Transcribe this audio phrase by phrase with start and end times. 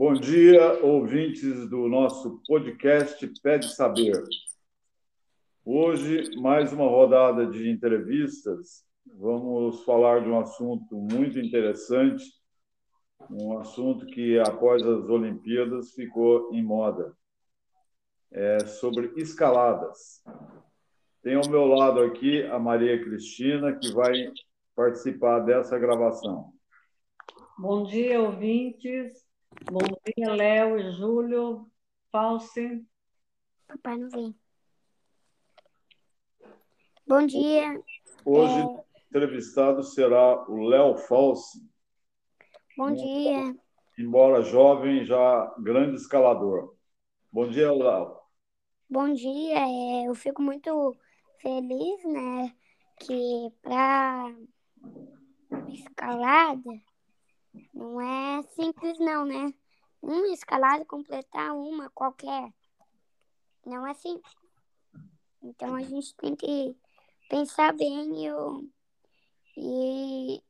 [0.00, 4.24] Bom dia, ouvintes do nosso podcast Pede Saber.
[5.62, 8.82] Hoje, mais uma rodada de entrevistas.
[9.18, 12.24] Vamos falar de um assunto muito interessante,
[13.30, 17.14] um assunto que, após as Olimpíadas, ficou em moda.
[18.32, 20.24] É sobre escaladas.
[21.22, 24.32] Tem ao meu lado aqui a Maria Cristina, que vai
[24.74, 26.54] participar dessa gravação.
[27.58, 29.28] Bom dia, ouvintes.
[29.70, 31.70] Bom dia, Léo e Júlio.
[32.10, 32.84] False.
[33.66, 34.34] Papai não vem.
[37.06, 37.82] Bom dia.
[38.24, 38.84] Hoje, é...
[39.08, 41.60] entrevistado será o Léo False.
[42.76, 43.56] Bom dia.
[43.98, 46.74] Embora jovem, já grande escalador.
[47.32, 48.16] Bom dia, Léo.
[48.88, 49.58] Bom dia.
[49.58, 50.96] É, eu fico muito
[51.40, 52.54] feliz, né,
[52.98, 54.34] que para
[55.68, 56.89] escalada
[57.74, 59.52] não é simples não, né?
[60.00, 62.52] Uma escalada completar uma qualquer.
[63.66, 64.34] Não é simples.
[65.42, 66.76] Então a gente tem que
[67.28, 68.26] pensar bem
[69.56, 70.42] e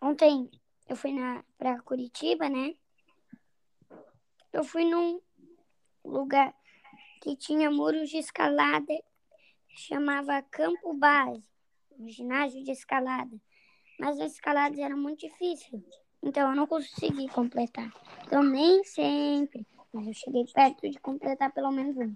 [0.00, 0.50] ontem
[0.88, 2.74] eu fui na para Curitiba, né?
[4.52, 5.20] Eu fui num
[6.04, 6.54] lugar
[7.22, 8.94] que tinha muros de escalada,
[9.68, 11.42] chamava Campo Base,
[11.98, 13.40] um ginásio de escalada
[13.98, 15.82] mas as escaladas eram muito difíceis.
[16.22, 17.92] Então eu não consegui completar.
[18.26, 22.14] Então nem sempre, mas eu cheguei perto de completar pelo menos um.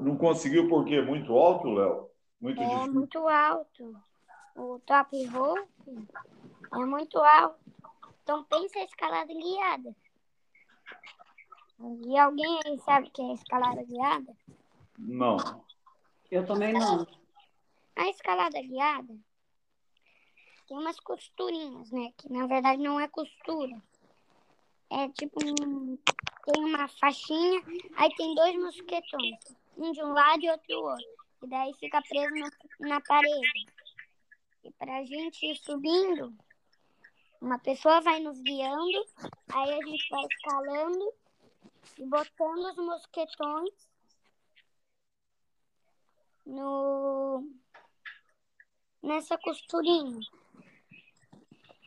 [0.00, 2.10] Não conseguiu porque muito alto, Léo?
[2.40, 2.92] Muito é difícil.
[2.94, 3.96] muito alto.
[4.56, 6.08] O top rope
[6.72, 7.60] é muito alto.
[8.22, 9.94] Então pensa a escalada guiada.
[12.06, 14.36] E alguém aí sabe o que é escalada guiada?
[14.98, 15.36] Não.
[16.30, 17.06] Eu também não.
[18.00, 19.14] A escalada guiada
[20.66, 22.10] tem umas costurinhas, né?
[22.16, 23.76] Que na verdade não é costura.
[24.88, 25.98] É tipo um,
[26.46, 27.60] tem uma faixinha,
[27.96, 29.38] aí tem dois mosquetões,
[29.76, 31.06] um de um lado e outro do outro.
[31.42, 33.66] E daí fica preso no, na parede.
[34.64, 36.34] E pra gente ir subindo,
[37.38, 39.04] uma pessoa vai nos guiando,
[39.52, 41.12] aí a gente vai escalando
[41.98, 43.90] e botando os mosquetões
[46.46, 47.44] no
[49.02, 50.20] nessa costurinha.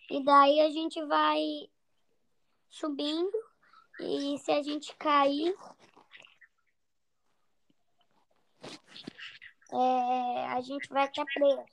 [0.09, 1.69] E daí a gente vai
[2.69, 3.31] subindo
[3.99, 5.55] e se a gente cair,
[9.71, 11.63] é, a gente vai estar preso.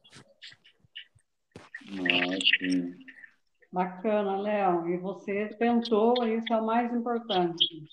[3.73, 4.89] Bacana, Léo.
[4.89, 7.89] E você tentou, isso é o mais importante.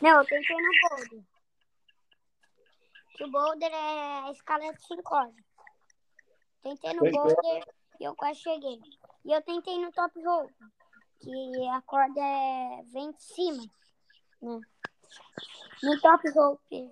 [0.00, 1.24] Não, eu tentei no boulder.
[3.20, 5.49] o boulder é a escala de sincose.
[6.62, 7.64] Tentei no boulder
[7.98, 8.80] e eu quase cheguei.
[9.24, 10.54] E eu tentei no top rope,
[11.20, 12.82] que a corda é...
[12.92, 13.62] vem de cima.
[14.42, 14.60] Né?
[15.82, 16.90] No top rope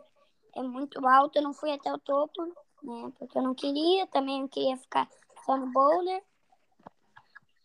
[0.55, 2.45] é muito alto, eu não fui até o topo,
[2.83, 3.13] né?
[3.19, 5.09] Porque eu não queria, também não queria ficar
[5.45, 6.23] só no boulder.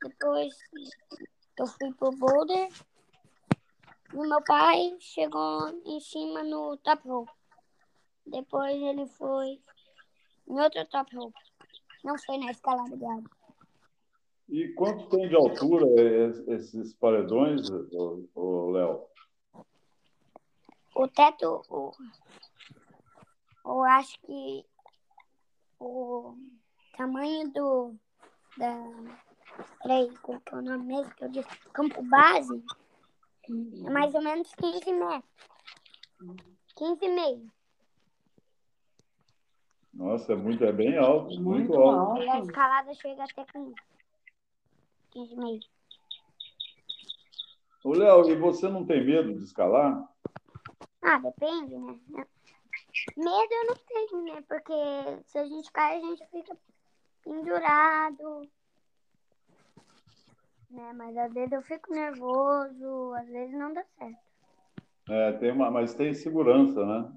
[0.02, 0.53] Depois
[1.58, 2.70] eu fui pro boulder.
[4.14, 7.31] E meu pai chegou em cima no top rope.
[8.25, 9.62] Depois ele foi
[10.47, 11.40] em outro top rope.
[12.03, 13.30] Não foi na escalada de água.
[14.50, 15.86] E quanto tem de altura
[16.47, 19.08] esses paredões, Léo?
[20.96, 21.91] O teto, o,
[23.66, 24.66] eu acho que
[25.80, 26.36] o
[26.96, 27.96] tamanho do.
[28.58, 28.78] Da,
[29.81, 31.50] peraí, qual é o nome mesmo que eu disse?
[31.74, 32.64] Campo base
[33.50, 35.31] é mais ou menos 15 metros.
[36.75, 37.52] 15 e meio.
[39.93, 42.11] Nossa, é, muito, é bem alto, muito, muito alto.
[42.11, 42.23] alto.
[42.23, 43.73] E a escalada chega até com
[45.11, 45.59] 15 meio.
[47.83, 50.09] Ô, Léo, e você não tem medo de escalar?
[51.01, 51.99] Ah, depende, né?
[53.15, 54.43] Medo eu não tenho, né?
[54.47, 54.73] Porque
[55.25, 56.57] se a gente cai, a gente fica
[57.23, 58.49] pendurado.
[60.72, 60.93] Né?
[60.93, 64.17] Mas às vezes eu fico nervoso, às vezes não dá certo.
[65.09, 67.11] É, tem uma, mas tem segurança, né?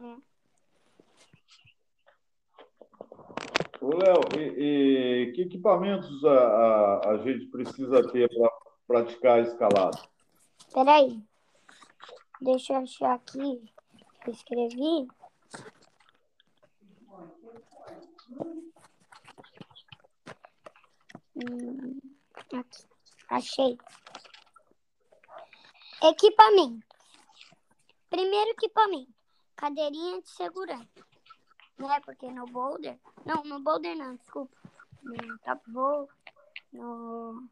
[0.00, 0.31] É.
[3.82, 8.50] Léo, e, e, que equipamentos a, a, a gente precisa ter para
[8.86, 9.98] praticar a escalada?
[10.72, 11.20] Peraí,
[12.40, 13.60] deixa eu achar aqui
[14.30, 15.08] escrevi.
[21.34, 22.00] Hum,
[22.52, 22.84] aqui,
[23.28, 23.78] achei.
[26.02, 26.86] Equipamento.
[28.10, 29.12] Primeiro equipamento,
[29.56, 31.11] cadeirinha de segurança
[31.78, 32.00] né?
[32.00, 32.98] Porque no boulder.
[33.24, 34.56] Não, no boulder não, desculpa.
[35.02, 36.08] No top roll,
[36.72, 37.48] no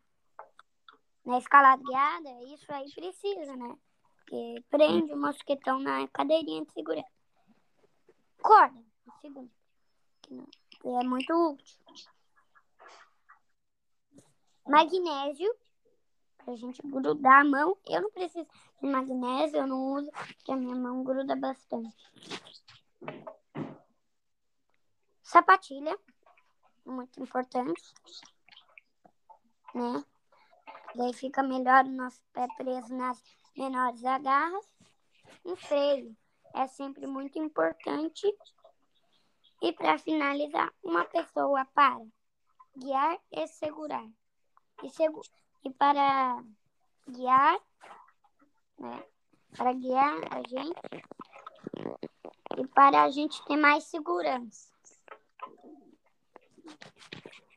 [1.24, 3.76] na escalada guiada, isso aí precisa, né?
[4.16, 7.10] Porque prende o mosquetão na cadeirinha de segurança.
[8.40, 8.82] Corda,
[9.20, 9.50] segundo.
[10.22, 10.48] Que não-
[11.00, 11.76] é muito útil.
[14.66, 15.54] Magnésio,
[16.38, 17.76] pra gente grudar a mão.
[17.86, 18.46] Eu não preciso
[18.80, 21.94] de magnésio, eu não uso, porque a minha mão gruda bastante.
[25.30, 25.96] Sapatilha,
[26.84, 27.94] muito importante,
[29.72, 30.04] né?
[30.96, 33.22] Daí fica melhor o nosso pé preso nas
[33.56, 34.66] menores agarras.
[35.44, 36.16] Um freio
[36.52, 38.26] é sempre muito importante.
[39.62, 42.04] E para finalizar, uma pessoa para
[42.76, 44.10] guiar e segurar.
[44.82, 45.20] E, segu
[45.64, 46.42] e para
[47.08, 47.60] guiar,
[48.76, 49.04] né?
[49.56, 50.80] Para guiar a gente
[52.58, 54.79] e para a gente ter mais segurança.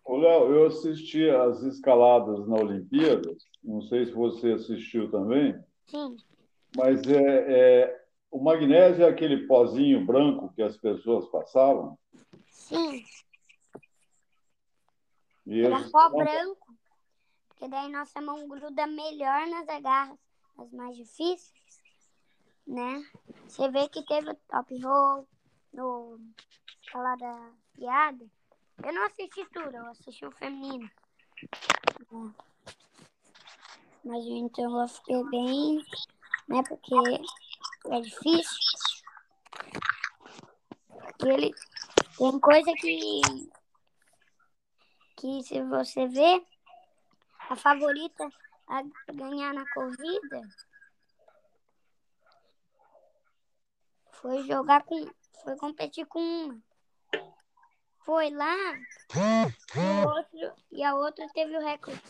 [0.05, 6.17] Ô, Léo, eu assisti às escaladas na Olimpíada, não sei se você assistiu também, Sim,
[6.75, 11.97] mas é, é, o magnésio é aquele pozinho branco que as pessoas passavam.
[12.49, 13.03] sim.
[15.45, 16.75] E Era pó branco,
[17.49, 20.17] porque daí nossa mão gruda melhor nas agarras,
[20.57, 21.53] as mais difíceis,
[22.65, 23.03] né?
[23.47, 25.27] Você vê que teve o top roll
[25.73, 26.19] no
[26.81, 28.25] escalada guiada.
[28.81, 30.89] Eu não assisti tudo, eu assisti o feminino.
[34.03, 35.85] Mas então eu fiquei bem,
[36.47, 36.63] né?
[36.67, 36.95] Porque
[37.91, 38.57] é difícil.
[41.25, 41.53] Ele
[42.17, 43.21] tem coisa que
[45.15, 46.45] que se você vê
[47.49, 48.27] a favorita
[48.67, 48.83] a
[49.13, 50.41] ganhar na corrida
[54.11, 55.09] foi jogar com
[55.43, 56.72] foi competir com uma
[58.05, 58.55] foi lá
[59.75, 62.01] e, o outro, e a outra teve o recorde.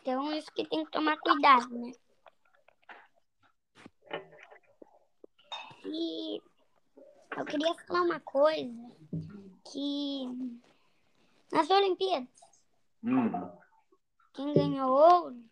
[0.00, 1.92] Então isso que tem que tomar cuidado né?
[5.84, 6.42] E
[7.36, 8.72] eu queria falar uma coisa
[9.70, 10.26] que
[11.52, 12.28] nas Olimpíadas,
[13.02, 13.30] Hum,
[14.34, 15.44] quem ganhou ouro,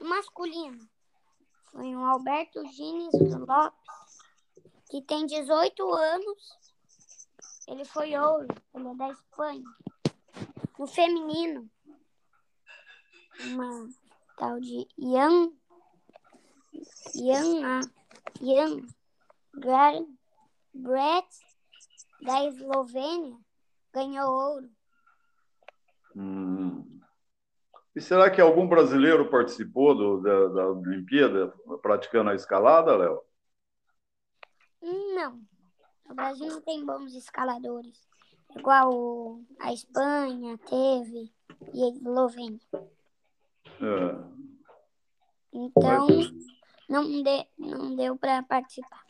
[0.00, 0.88] no masculino,
[1.70, 4.01] foi o Alberto Gines Lopes,
[4.92, 6.58] que tem 18 anos.
[7.66, 9.64] Ele foi ouro, ele é da Espanha.
[10.78, 11.66] No feminino,
[13.40, 13.88] uma
[14.36, 15.50] tal de Ian,
[17.14, 17.80] Ian,
[18.42, 18.86] Ian
[19.54, 20.04] Gar-
[20.74, 21.28] Brett,
[22.20, 23.38] da Eslovênia,
[23.94, 24.70] ganhou ouro.
[26.14, 27.00] hum.
[27.96, 31.48] E será que algum brasileiro participou do- da, da Olimpíada
[31.80, 33.22] praticando a escalada, Léo?
[34.82, 35.40] Não.
[36.10, 38.08] O Brasil não tem bons escaladores.
[38.56, 41.32] Igual a Espanha teve
[41.72, 42.60] e a Eslovênia.
[42.74, 44.42] É.
[45.52, 46.06] Então,
[46.88, 49.02] não, de, não deu para participar.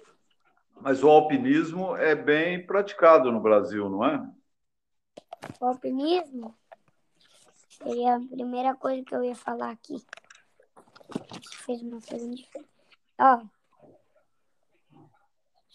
[0.80, 4.30] Mas o alpinismo é bem praticado no Brasil, não é?
[5.60, 6.54] O alpinismo
[7.68, 9.96] seria a primeira coisa que eu ia falar aqui.
[11.08, 12.68] Você fez uma pergunta diferente.
[13.18, 13.42] Ó,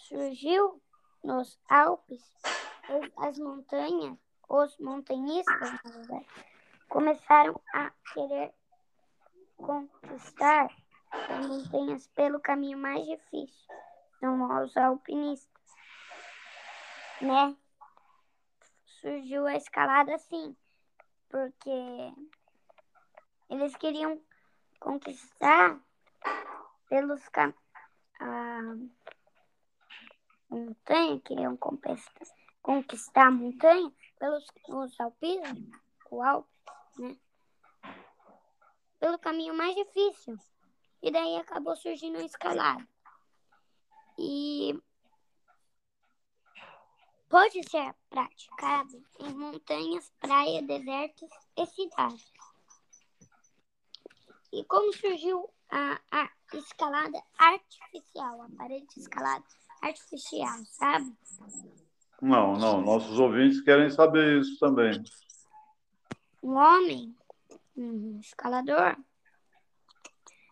[0.07, 0.81] surgiu
[1.23, 2.23] nos Alpes
[3.17, 4.17] as montanhas,
[4.47, 5.81] os montanhistas,
[6.87, 8.53] começaram a querer
[9.57, 10.73] conquistar
[11.11, 13.67] as montanhas pelo caminho mais difícil.
[14.19, 15.75] São os alpinistas,
[17.21, 17.55] né?
[18.85, 20.55] Surgiu a escalada assim,
[21.29, 22.13] porque
[23.49, 24.21] eles queriam
[24.79, 25.77] conquistar
[26.87, 27.53] pelos cam
[28.19, 28.61] a
[30.49, 32.27] montanha, queriam conquistar,
[32.61, 35.59] conquistar a montanha pelos os alpinos,
[36.09, 36.51] o Alpes,
[36.97, 37.17] né?
[38.99, 40.37] Pelo caminho mais difícil.
[41.01, 42.87] E daí acabou surgindo a escalada.
[44.17, 44.73] E
[47.29, 52.33] pode ser praticado em montanhas, praias, desertos e cidades.
[54.51, 59.45] E como surgiu a, a escalada artificial, a parede de escalada
[59.81, 61.15] artificial, sabe?
[62.21, 62.81] Não, não.
[62.81, 65.03] Nossos ouvintes querem saber isso também.
[66.41, 67.15] Um homem,
[67.75, 68.97] um escalador,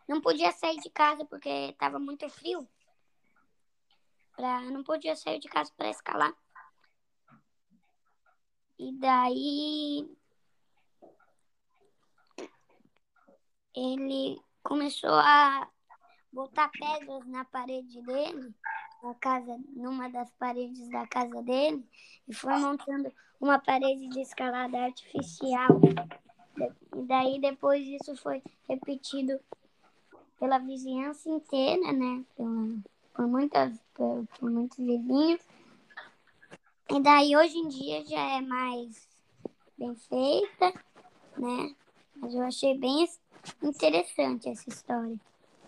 [0.07, 2.67] não podia sair de casa porque estava muito frio.
[4.35, 6.33] Pra, não podia sair de casa para escalar.
[8.77, 10.05] E daí
[13.73, 15.69] ele começou a
[16.31, 18.53] botar pedras na parede dele,
[19.05, 21.85] na casa, numa das paredes da casa dele,
[22.27, 25.79] e foi montando uma parede de escalada artificial.
[26.95, 29.39] E daí depois isso foi repetido
[30.39, 32.25] pela vizinhança inteira, né?
[32.35, 32.77] Pela,
[33.13, 35.41] por, muitas, por, por muitos vizinhos.
[36.89, 39.07] E daí hoje em dia já é mais
[39.77, 40.73] bem feita,
[41.37, 41.75] né?
[42.15, 43.07] Mas eu achei bem
[43.61, 45.19] interessante essa história.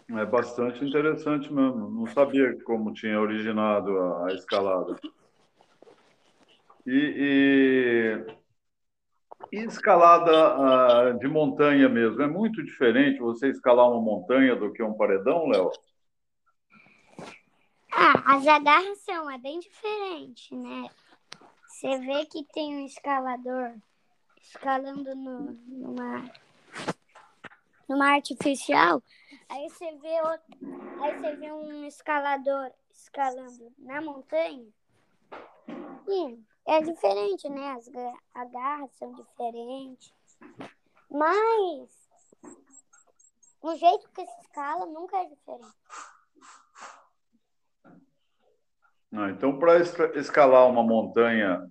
[0.10, 1.90] É bastante interessante mesmo.
[1.90, 4.96] Não sabia como tinha originado a, a escalada.
[6.86, 8.26] E,
[9.52, 14.72] e, e escalada uh, de montanha mesmo, é muito diferente você escalar uma montanha do
[14.72, 15.70] que um paredão, Léo?
[17.92, 20.90] Ah, as agarras são, é bem diferente, né?
[21.68, 23.74] Você vê que tem um escalador
[24.42, 26.24] escalando no, numa,
[27.88, 29.04] numa artificial,
[29.50, 34.68] aí você vê outro, aí você vê um escalador escalando na montanha.
[36.08, 37.72] E é diferente, né?
[37.72, 37.90] As
[38.34, 40.14] agarras são diferentes.
[41.10, 42.10] Mas
[43.62, 45.78] o jeito que se escala nunca é diferente.
[49.14, 49.80] Ah, então, para
[50.18, 51.70] escalar uma montanha,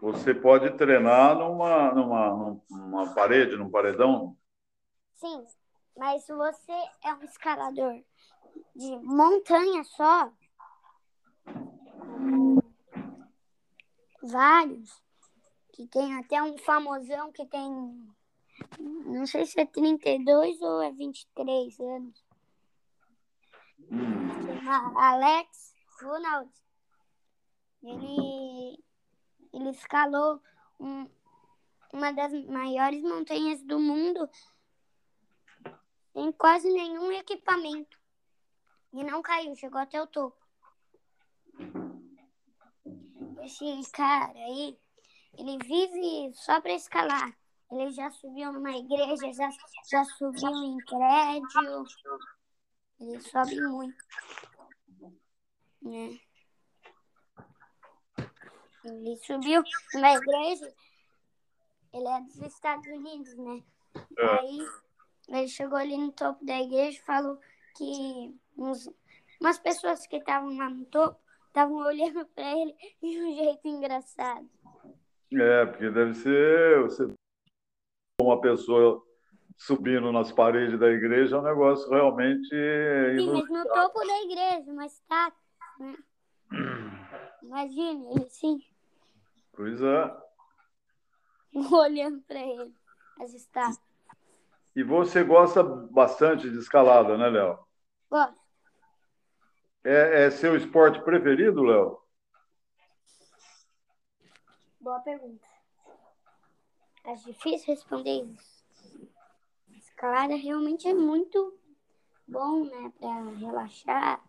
[0.00, 4.36] você pode treinar numa, numa, numa parede, num paredão?
[5.14, 5.44] Sim,
[5.98, 6.72] mas se você
[7.04, 8.00] é um escalador
[8.76, 10.32] de montanha só,
[14.22, 15.02] vários,
[15.72, 17.68] que tem até um famosão que tem,
[18.78, 22.24] não sei se é 32 ou é 23 anos.
[24.96, 26.50] Alex Ronald.
[27.82, 28.84] Ele,
[29.52, 30.40] ele escalou
[30.78, 31.08] um,
[31.92, 34.28] uma das maiores montanhas do mundo
[36.18, 37.96] sem quase nenhum equipamento.
[38.92, 40.36] E não caiu, chegou até o topo.
[43.44, 44.76] Esse cara aí,
[45.34, 47.38] ele vive só para escalar.
[47.70, 49.48] Ele já subiu numa igreja, já,
[49.88, 51.84] já subiu em prédio.
[52.98, 54.04] Ele sobe muito.
[55.82, 56.18] Né?
[58.84, 59.62] Ele subiu
[59.94, 60.74] numa igreja.
[61.92, 63.62] Ele é dos Estados Unidos, né?
[64.18, 64.40] É.
[64.40, 64.66] Aí
[65.28, 67.38] ele chegou ali no topo da igreja e falou
[67.76, 68.90] que uns,
[69.40, 74.48] umas pessoas que estavam lá no topo estavam olhando para ele de um jeito engraçado.
[75.32, 77.06] É, porque deve ser você
[78.20, 79.04] uma pessoa
[79.56, 82.48] subindo nas paredes da igreja é um negócio realmente.
[82.48, 85.38] Sim, mas no topo da igreja, uma estátua.
[85.78, 85.96] Né?
[87.42, 88.64] Imagina ele assim.
[89.52, 90.16] Pois é.
[91.72, 92.72] Olhando para ele,
[93.20, 93.87] as estátuas.
[94.78, 97.58] E você gosta bastante de escalada, né, Léo?
[98.08, 98.38] Gosto.
[99.82, 102.00] É, é seu esporte preferido, Léo?
[104.78, 105.44] Boa pergunta.
[107.02, 108.64] É difícil responder isso.
[109.76, 111.58] Escalada realmente é muito
[112.28, 112.92] bom, né?
[113.00, 114.24] Para relaxar,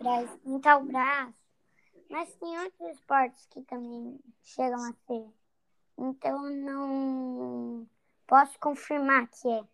[0.00, 1.38] para esquentar o braço.
[2.10, 5.43] Mas tem outros esportes que também chegam a ser.
[5.98, 7.86] Então não
[8.26, 9.64] posso confirmar que é.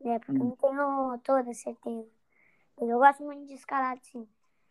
[0.00, 0.18] Né?
[0.18, 0.48] Porque hum.
[0.48, 2.08] não tenho toda certeza.
[2.78, 4.28] Mas eu gosto muito de escalada, sim.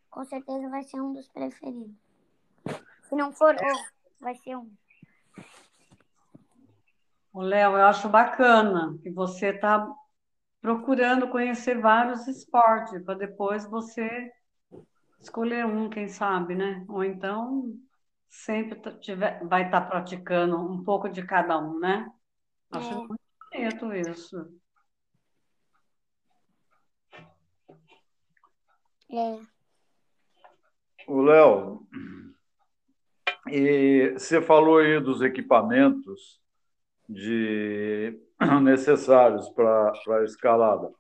[0.10, 1.96] Com certeza vai ser um dos preferidos.
[3.04, 3.56] Se não for
[4.20, 4.72] vai ser um.
[7.34, 9.88] O Léo, eu acho bacana que você está
[10.62, 14.32] procurando conhecer vários esportes, para depois você
[15.20, 16.86] escolher um, quem sabe, né?
[16.88, 17.74] Ou então
[18.34, 22.12] sempre tiver, vai estar tá praticando um pouco de cada um, né?
[22.72, 22.96] Acho é.
[22.96, 23.22] muito
[23.52, 24.60] bonito isso.
[29.12, 29.40] É.
[31.08, 31.88] O Léo,
[33.48, 36.42] e você falou aí dos equipamentos
[37.08, 38.20] de
[38.64, 40.92] necessários para a escalada.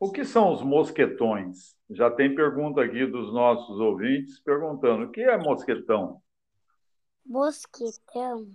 [0.00, 1.76] O que são os mosquetões?
[1.90, 6.22] Já tem pergunta aqui dos nossos ouvintes perguntando: o que é mosquetão?
[7.24, 8.50] Mosquetão.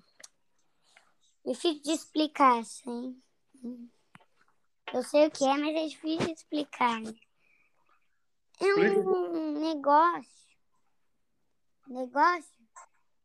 [1.46, 3.22] Difícil de explicar, sim.
[4.94, 7.02] Eu sei o que é, mas é difícil de explicar.
[8.60, 10.48] É um negócio.
[11.88, 12.68] Negócio,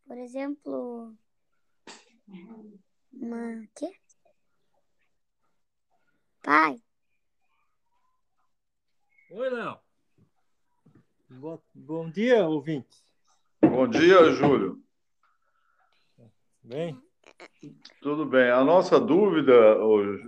[0.06, 1.16] por exemplo,
[3.12, 3.92] uma quê?
[6.42, 6.80] Pai,
[9.34, 9.78] Oi, Léo.
[11.30, 13.02] Bom, bom dia, ouvinte.
[13.62, 14.78] Bom dia, Júlio.
[16.62, 16.96] Bem?
[18.00, 18.50] Tudo bem.
[18.50, 19.52] A nossa dúvida,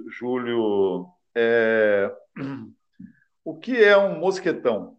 [0.08, 2.12] Júlio, é
[3.44, 4.98] o que é um mosquetão?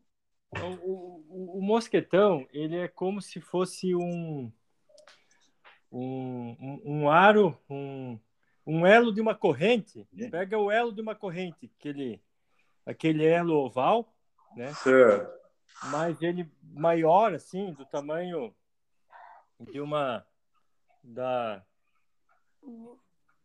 [0.52, 4.52] O, o, o, mosquetão, ele é como se fosse um
[5.92, 8.18] um, um, um aro, um,
[8.66, 10.08] um elo de uma corrente.
[10.32, 12.22] Pega o elo de uma corrente, aquele,
[12.86, 14.14] aquele elo oval,
[14.56, 14.74] né?
[14.74, 15.34] Certo.
[15.92, 18.56] Mas ele maior, assim, do tamanho
[19.60, 20.26] de uma
[21.06, 21.64] da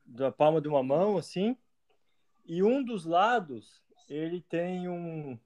[0.04, 1.56] da palma de uma mão, assim.
[2.44, 5.38] E um dos lados ele tem um,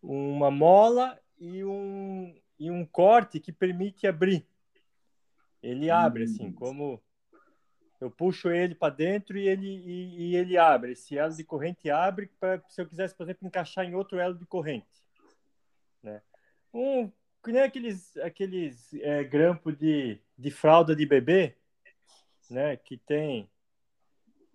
[0.00, 4.46] uma mola e um, e um corte que permite abrir.
[5.62, 6.52] Ele abre, assim, hum.
[6.52, 7.02] como
[8.00, 10.92] eu puxo ele para dentro e ele, e, e, ele abre.
[10.92, 14.34] Esse elo de corrente abre para se eu quisesse, por exemplo, encaixar em outro elo
[14.34, 15.04] de corrente.
[16.02, 16.22] Né?
[16.72, 17.10] Um,
[17.42, 21.56] que nem aqueles, aqueles é, grampos de, de fralda de bebê,
[22.50, 22.76] né?
[22.76, 23.48] que tem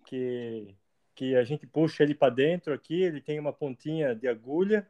[0.06, 0.74] que,
[1.14, 4.86] que a gente puxa ele para dentro aqui, ele tem uma pontinha de agulha,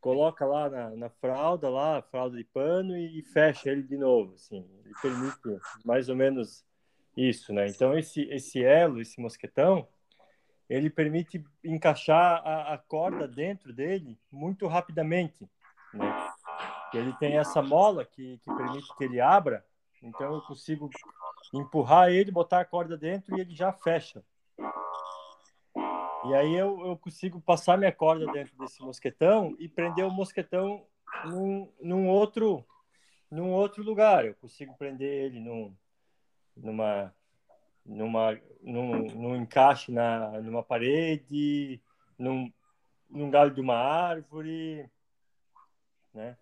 [0.00, 4.34] coloca lá na, na fralda, lá, fralda de pano e, e fecha ele de novo,
[4.34, 4.68] assim.
[4.84, 6.64] Ele permite mais ou menos
[7.16, 7.66] isso, né?
[7.68, 9.88] Então, esse, esse elo, esse mosquetão,
[10.68, 15.48] ele permite encaixar a, a corda dentro dele muito rapidamente,
[15.94, 16.32] né?
[16.96, 19.64] Ele tem essa mola que, que permite que ele abra,
[20.02, 20.90] então eu consigo
[21.52, 24.24] empurrar ele, botar a corda dentro e ele já fecha.
[26.24, 30.84] E aí eu, eu consigo passar minha corda dentro desse mosquetão e prender o mosquetão
[31.24, 32.64] num, num outro
[33.30, 34.24] num outro lugar.
[34.24, 35.76] Eu consigo prender ele num,
[36.56, 37.14] numa,
[37.84, 41.80] numa, num, num encaixe na, numa parede,
[42.18, 42.52] num,
[43.08, 44.88] num galho de uma árvore,
[46.14, 46.36] né?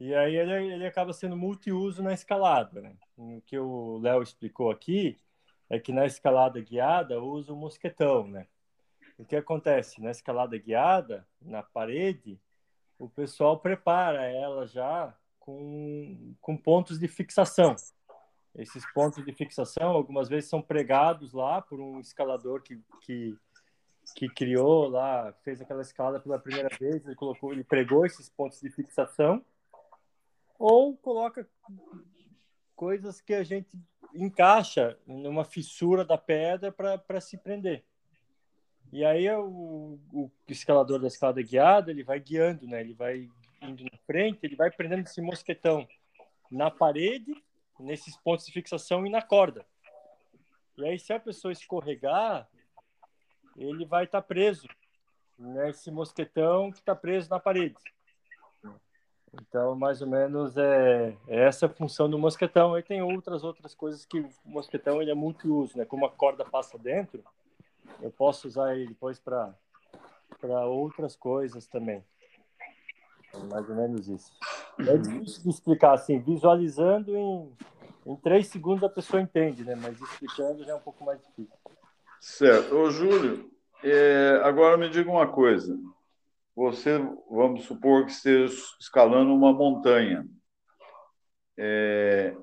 [0.00, 2.96] E aí ele, ele acaba sendo multiuso na escalada, né?
[3.18, 5.20] O que o Léo explicou aqui
[5.68, 8.46] é que na escalada guiada usa o mosquetão, né?
[9.18, 10.00] O que acontece?
[10.00, 12.40] Na escalada guiada, na parede,
[12.98, 17.76] o pessoal prepara ela já com, com pontos de fixação.
[18.54, 23.36] Esses pontos de fixação, algumas vezes, são pregados lá por um escalador que, que,
[24.16, 28.60] que criou lá, fez aquela escalada pela primeira vez, ele colocou, ele pregou esses pontos
[28.60, 29.44] de fixação,
[30.60, 31.48] ou coloca
[32.76, 33.80] coisas que a gente
[34.14, 37.82] encaixa numa fissura da pedra para se prender.
[38.92, 42.80] E aí o, o escalador da escalada guiada, ele vai guiando, né?
[42.80, 43.30] Ele vai
[43.62, 45.88] indo na frente, ele vai prendendo esse mosquetão
[46.50, 47.32] na parede
[47.78, 49.64] nesses pontos de fixação e na corda.
[50.76, 52.46] E aí, se a pessoa escorregar,
[53.56, 54.68] ele vai estar tá preso
[55.38, 57.78] nesse mosquetão que está preso na parede.
[59.32, 62.76] Então, mais ou menos é, é, essa a função do mosquetão.
[62.76, 65.84] E tem outras outras coisas que o mosquetão ele é multiuso, né?
[65.84, 67.22] Como a corda passa dentro,
[68.00, 69.54] eu posso usar ele depois para
[70.66, 72.04] outras coisas também.
[73.34, 74.32] É mais ou menos isso.
[74.80, 77.52] É difícil de explicar assim, visualizando em,
[78.06, 79.76] em três segundos a pessoa entende, né?
[79.76, 81.56] Mas explicando já é um pouco mais difícil.
[82.20, 82.74] Certo.
[82.74, 83.50] Ô, Júlio,
[83.84, 85.78] é, agora me diga uma coisa.
[86.60, 86.98] Você,
[87.30, 90.26] vamos supor que esteja escalando uma montanha.
[91.56, 92.36] É,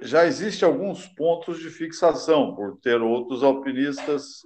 [0.00, 4.42] já existe alguns pontos de fixação, por ter outros alpinistas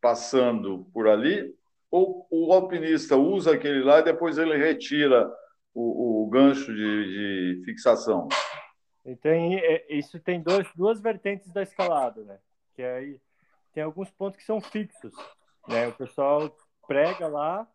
[0.00, 1.52] passando por ali,
[1.90, 5.28] ou o alpinista usa aquele lá e depois ele retira
[5.74, 8.28] o, o gancho de, de, fixação?
[9.04, 9.32] Então,
[9.88, 12.38] isso tem dois, duas vertentes da escalada, né?
[12.76, 13.20] Que aí
[13.72, 15.12] tem alguns pontos que são fixos,
[15.66, 15.88] né?
[15.88, 17.68] O pessoal prega lá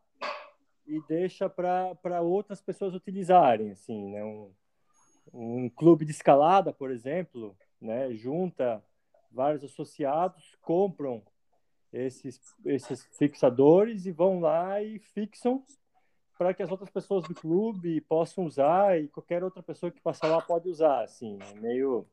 [0.88, 4.24] e deixa para outras pessoas utilizarem, assim, né?
[4.24, 4.52] Um,
[5.34, 8.14] um clube de escalada, por exemplo, né?
[8.14, 8.84] Junta
[9.32, 11.22] vários associados, compram
[11.92, 15.64] esses, esses fixadores e vão lá e fixam
[16.38, 20.28] para que as outras pessoas do clube possam usar e qualquer outra pessoa que passar
[20.28, 22.08] lá pode usar, assim, é meio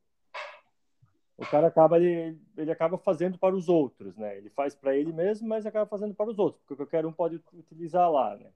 [1.37, 4.37] o cara acaba ele, ele acaba fazendo para os outros, né?
[4.37, 7.43] Ele faz para ele mesmo, mas acaba fazendo para os outros, porque qualquer um pode
[7.53, 8.51] utilizar lá, né?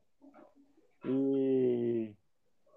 [1.09, 2.15] E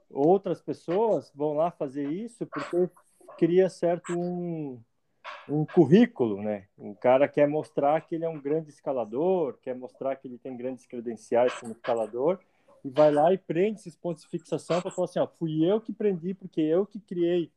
[0.09, 2.89] outras pessoas vão lá fazer isso porque
[3.37, 4.79] cria certo um,
[5.47, 6.67] um currículo, né?
[6.77, 10.55] O cara quer mostrar que ele é um grande escalador, quer mostrar que ele tem
[10.55, 12.39] grandes credenciais como escalador
[12.83, 15.81] e vai lá e prende esses pontos de fixação para falar assim, ó, fui eu
[15.81, 17.51] que prendi porque eu que criei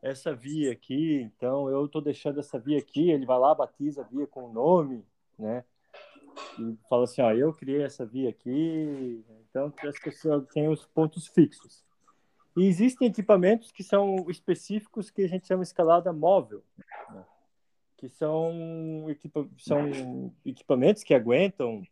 [0.00, 4.04] essa via aqui, então eu estou deixando essa via aqui, ele vai lá, batiza a
[4.04, 5.04] via com o nome,
[5.38, 5.64] né?
[6.58, 11.26] E fala assim, ó, eu criei essa via aqui, então as pessoas têm os pontos
[11.26, 11.84] fixos.
[12.56, 16.62] E existem equipamentos que são específicos que a gente chama escalada móvel,
[17.10, 17.24] né?
[17.96, 21.82] que são, equipa são equipamentos que aguentam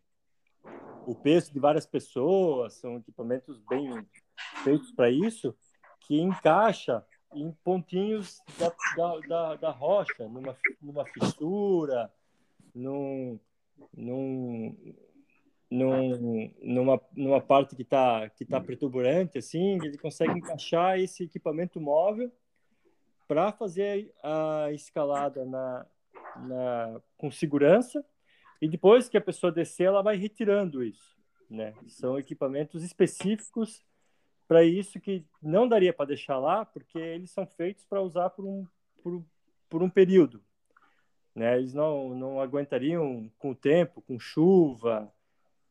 [1.07, 4.07] o peso de várias pessoas, são equipamentos bem
[4.62, 5.57] feitos para isso,
[6.00, 12.12] que encaixa em pontinhos da, da, da, da rocha, numa, numa fissura,
[12.74, 13.38] num,
[13.97, 14.95] num,
[15.71, 21.81] num, numa, numa parte que está que tá protuberante, assim, ele consegue encaixar esse equipamento
[21.81, 22.33] móvel
[23.29, 25.87] para fazer a escalada na,
[26.37, 28.05] na, com segurança
[28.61, 31.16] e depois que a pessoa descer, ela vai retirando isso.
[31.49, 31.75] Né?
[31.88, 33.85] São equipamentos específicos
[34.47, 38.45] para isso que não daria para deixar lá, porque eles são feitos para usar por
[38.45, 38.66] um,
[39.03, 39.25] por,
[39.69, 40.43] por um período.
[41.35, 41.59] Né?
[41.59, 45.12] Eles não, não aguentariam com o tempo, com chuva,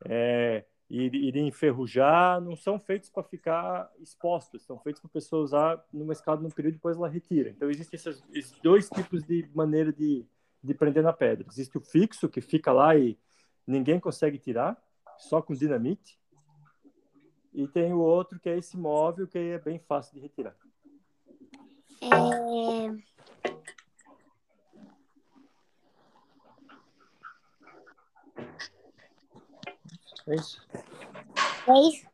[0.06, 5.86] é, iriam enferrujar, não são feitos para ficar expostos, são feitos para a pessoa usar
[5.94, 7.50] numa escada num período e depois ela retira.
[7.50, 10.26] Então, existem esses, esses dois tipos de maneira de,
[10.64, 11.46] de prender na pedra.
[11.48, 13.18] Existe o fixo, que fica lá e
[13.68, 14.82] ninguém consegue tirar,
[15.18, 16.20] só com dinamite,
[17.54, 20.56] e tem o outro que é esse móvel que é bem fácil de retirar.
[22.02, 23.09] É...
[30.28, 30.68] É isso?
[31.68, 32.10] É isso?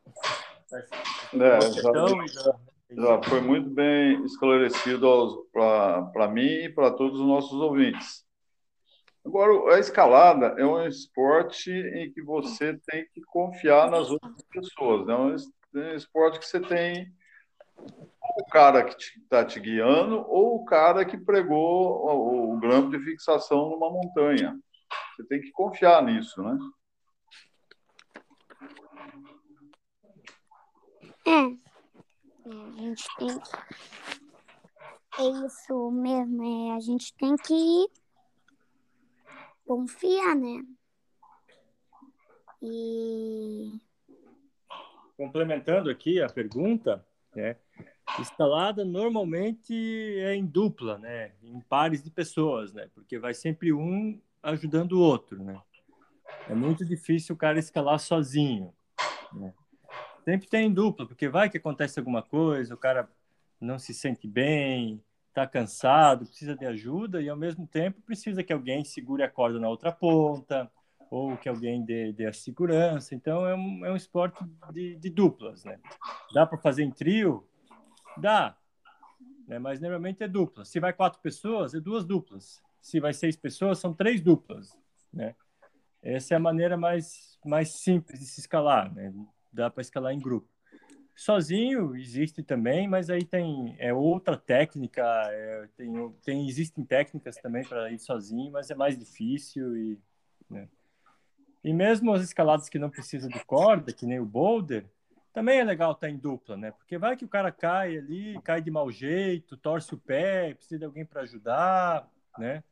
[1.34, 2.58] É, já,
[2.92, 8.26] já foi muito bem esclarecido para mim e para todos os nossos ouvintes.
[9.26, 15.08] Agora, a escalada é um esporte em que você tem que confiar nas outras pessoas.
[15.08, 15.14] Né?
[15.14, 17.12] É um esporte que você tem
[18.38, 23.04] o cara que está te guiando ou o cara que pregou o, o grampo de
[23.04, 24.58] fixação numa montanha.
[25.16, 26.58] Você tem que confiar nisso, né?
[31.26, 31.32] É.
[31.32, 31.58] é
[32.46, 33.30] a gente tem.
[35.18, 37.88] É isso mesmo, é, a gente tem que
[39.66, 40.62] confiar, né?
[42.62, 43.80] E.
[45.18, 47.56] Complementando aqui a pergunta, né?
[48.20, 49.74] Escalada normalmente
[50.20, 51.34] é em dupla, né?
[51.42, 52.90] Em pares de pessoas, né?
[52.94, 55.60] Porque vai sempre um ajudando o outro, né?
[56.48, 58.74] É muito difícil o cara escalar sozinho.
[59.34, 59.54] Né?
[60.24, 63.10] Sempre tem em dupla, porque vai que acontece alguma coisa, o cara
[63.60, 68.54] não se sente bem, está cansado, precisa de ajuda e ao mesmo tempo precisa que
[68.54, 70.72] alguém segure a corda na outra ponta
[71.10, 73.16] ou que alguém dê, dê a segurança.
[73.16, 75.80] Então é um, é um esporte de, de duplas, né?
[76.34, 77.48] Dá para fazer em trio?
[78.18, 78.56] Dá,
[79.48, 79.60] né?
[79.60, 80.66] mas normalmente é dupla.
[80.66, 82.62] Se vai quatro pessoas, é duas duplas.
[82.86, 84.78] Se vai seis pessoas, são três duplas,
[85.12, 85.36] né?
[86.04, 89.12] Essa é a maneira mais, mais simples de se escalar, né?
[89.52, 90.48] Dá para escalar em grupo.
[91.16, 97.64] Sozinho existe também, mas aí tem é outra técnica, é, tem, tem existem técnicas também
[97.64, 100.00] para ir sozinho, mas é mais difícil e
[100.48, 100.70] né?
[101.64, 104.86] e mesmo as escaladas que não precisam de corda, que nem o boulder,
[105.34, 106.70] também é legal estar tá em dupla, né?
[106.70, 110.78] Porque vai que o cara cai ali, cai de mau jeito, torce o pé, precisa
[110.78, 112.64] de alguém para ajudar, né?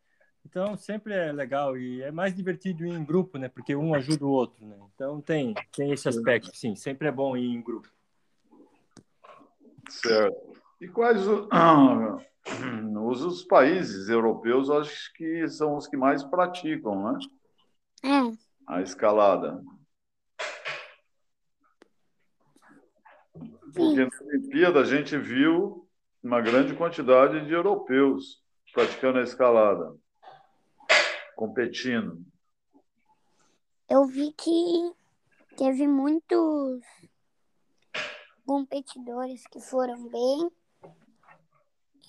[0.45, 3.47] Então sempre é legal e é mais divertido ir em grupo, né?
[3.47, 4.77] Porque um ajuda o outro, né?
[4.93, 6.75] Então tem tem esse aspecto, sim.
[6.75, 7.89] Sempre é bom ir em grupo.
[9.89, 10.53] Certo.
[10.79, 12.17] E quais ah,
[13.05, 17.19] os, os países europeus, acho que são os que mais praticam, né?
[18.03, 18.37] É.
[18.67, 19.63] A escalada.
[23.73, 25.87] Porque na Olimpíada a gente viu
[26.21, 29.95] uma grande quantidade de europeus praticando a escalada,
[31.35, 32.23] competindo.
[33.89, 34.93] Eu vi que
[35.57, 36.83] teve muitos
[38.45, 40.51] competidores que foram bem.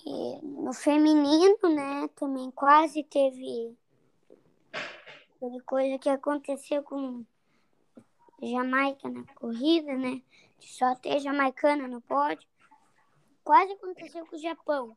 [0.07, 3.75] E no feminino, né, também quase teve,
[5.41, 7.25] teve coisa que aconteceu com
[8.43, 10.23] Jamaica na corrida, né?
[10.59, 12.47] De só ter jamaicana no pódio.
[13.43, 14.97] Quase aconteceu com o Japão.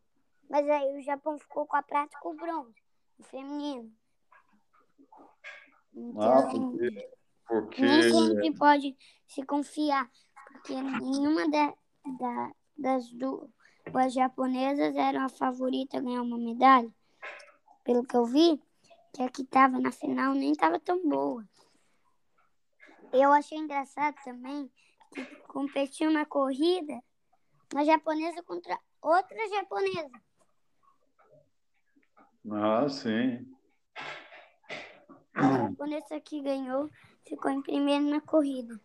[0.50, 2.76] Mas aí o Japão ficou com a prata e com o bronze,
[3.18, 3.92] no feminino.
[5.98, 7.10] Então, ah, porque,
[7.48, 7.82] porque...
[7.82, 10.10] nem sempre pode se confiar
[10.58, 11.74] porque nenhuma da,
[12.20, 16.94] da, das duas japonesas era a favorita a ganhar uma medalha.
[17.84, 18.62] Pelo que eu vi,
[19.14, 21.48] que a que estava na final nem estava tão boa.
[23.14, 24.70] Eu achei engraçado também
[25.14, 27.02] que competiu na corrida
[27.74, 30.22] uma japonesa contra outra japonesa.
[32.52, 33.57] Ah, sim.
[35.38, 36.90] A japonesa que ganhou
[37.28, 38.80] ficou em primeiro na corrida.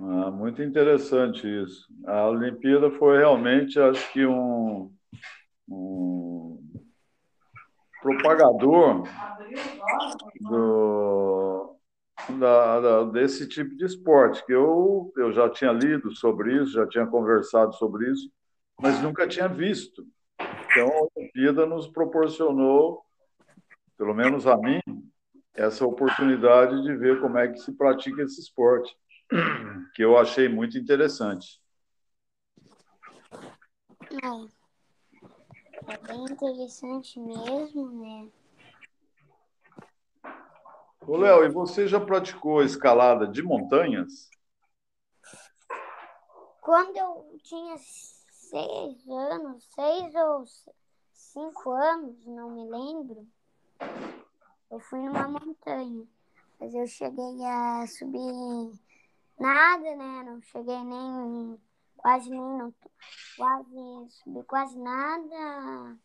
[0.00, 1.86] Ah, muito interessante isso.
[2.06, 4.90] A Olimpíada foi realmente, acho que, um,
[5.68, 6.58] um
[8.00, 9.02] propagador
[10.40, 11.76] do,
[12.38, 16.86] da, da, desse tipo de esporte, que eu, eu já tinha lido sobre isso, já
[16.86, 18.30] tinha conversado sobre isso,
[18.80, 20.06] mas nunca tinha visto.
[20.76, 23.02] Então, a Olimpíada nos proporcionou,
[23.96, 24.78] pelo menos a mim,
[25.54, 28.94] essa oportunidade de ver como é que se pratica esse esporte,
[29.96, 31.62] que eu achei muito interessante.
[34.12, 38.28] É, é bem interessante mesmo, né?
[41.06, 44.28] Ô, Léo, e você já praticou escalada de montanhas?
[46.60, 47.78] Quando eu tinha
[48.48, 50.44] seis anos, seis ou
[51.12, 53.26] cinco anos, não me lembro,
[54.70, 56.06] eu fui numa montanha.
[56.58, 58.80] Mas eu cheguei a subir
[59.38, 60.22] nada, né?
[60.24, 61.60] Não cheguei nem
[61.96, 62.74] quase nem não,
[63.36, 65.98] quase subi quase nada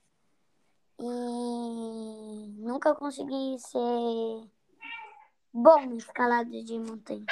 [0.99, 4.49] e nunca consegui ser
[5.53, 7.25] bom na escalada de montanha.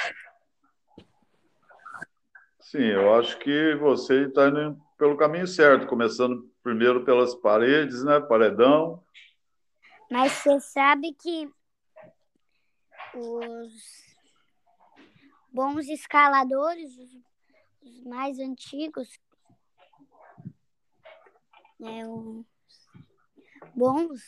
[2.60, 8.20] Sim, eu acho que você está indo pelo caminho certo, começando primeiro pelas paredes, né?
[8.20, 9.02] Paredão.
[10.10, 11.50] Mas você sabe que
[13.14, 13.72] os
[15.50, 16.92] bons escaladores,
[17.80, 19.18] os mais antigos,
[21.78, 22.44] né, os
[23.74, 24.20] bons,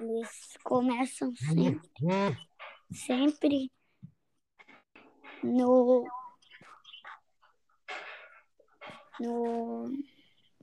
[0.00, 1.90] eles começam sempre,
[2.90, 3.70] sempre
[5.42, 6.08] no,
[9.20, 9.92] no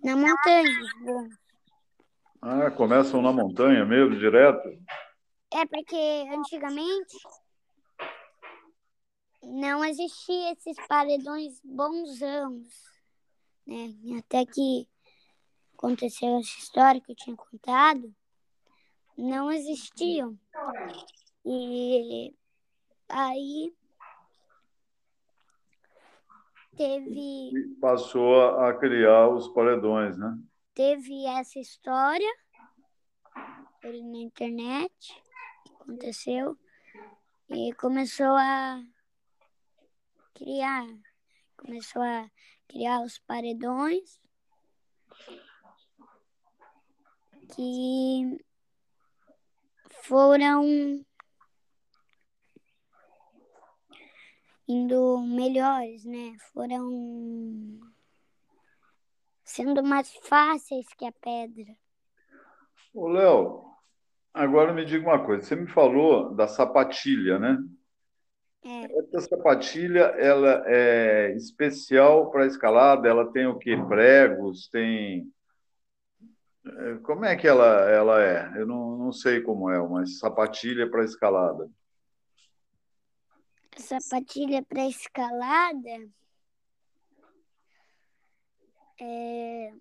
[0.04, 0.80] na montanha.
[2.42, 4.70] Ah, começam na montanha mesmo, direto?
[5.52, 7.18] É porque antigamente
[9.42, 12.68] não existia esses paredões bonzãos,
[13.66, 13.94] né?
[14.20, 14.88] Até que
[15.74, 18.14] aconteceu essa história que eu tinha contado,
[19.18, 20.38] não existiam.
[21.46, 22.34] E
[23.10, 23.74] aí
[26.76, 27.52] teve.
[27.80, 30.38] Passou a criar os paredões, né?
[30.74, 32.32] Teve essa história
[33.84, 35.24] na internet,
[35.80, 36.58] aconteceu,
[37.50, 38.82] e começou a
[40.34, 40.88] criar,
[41.56, 42.30] começou a
[42.68, 44.20] criar os paredões
[47.56, 48.44] que
[50.02, 51.06] foram
[54.68, 56.36] indo melhores, né?
[56.54, 57.80] Foram
[59.44, 61.76] sendo mais fáceis que a pedra.
[62.94, 63.66] Ô, Léo,
[64.34, 65.46] agora me diga uma coisa.
[65.46, 67.58] Você me falou da sapatilha, né?
[68.64, 68.86] É.
[69.16, 73.08] Essa sapatilha, ela é especial para escalada?
[73.08, 73.78] Ela tem o quê?
[73.88, 74.68] Pregos?
[74.70, 75.32] Tem...
[76.66, 78.60] É, como é que ela, ela é?
[78.60, 81.70] Eu não, não sei como é, mas sapatilha para escalada.
[83.78, 86.12] Sapatilha para escalada
[89.00, 89.74] é...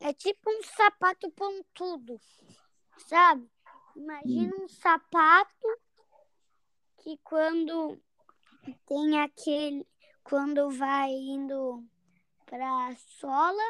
[0.00, 2.20] é tipo um sapato pontudo,
[3.06, 3.50] sabe?
[3.96, 5.80] Imagina um sapato
[6.98, 8.00] que quando
[8.86, 9.86] tem aquele.
[10.22, 11.84] Quando vai indo
[12.46, 13.62] para sola,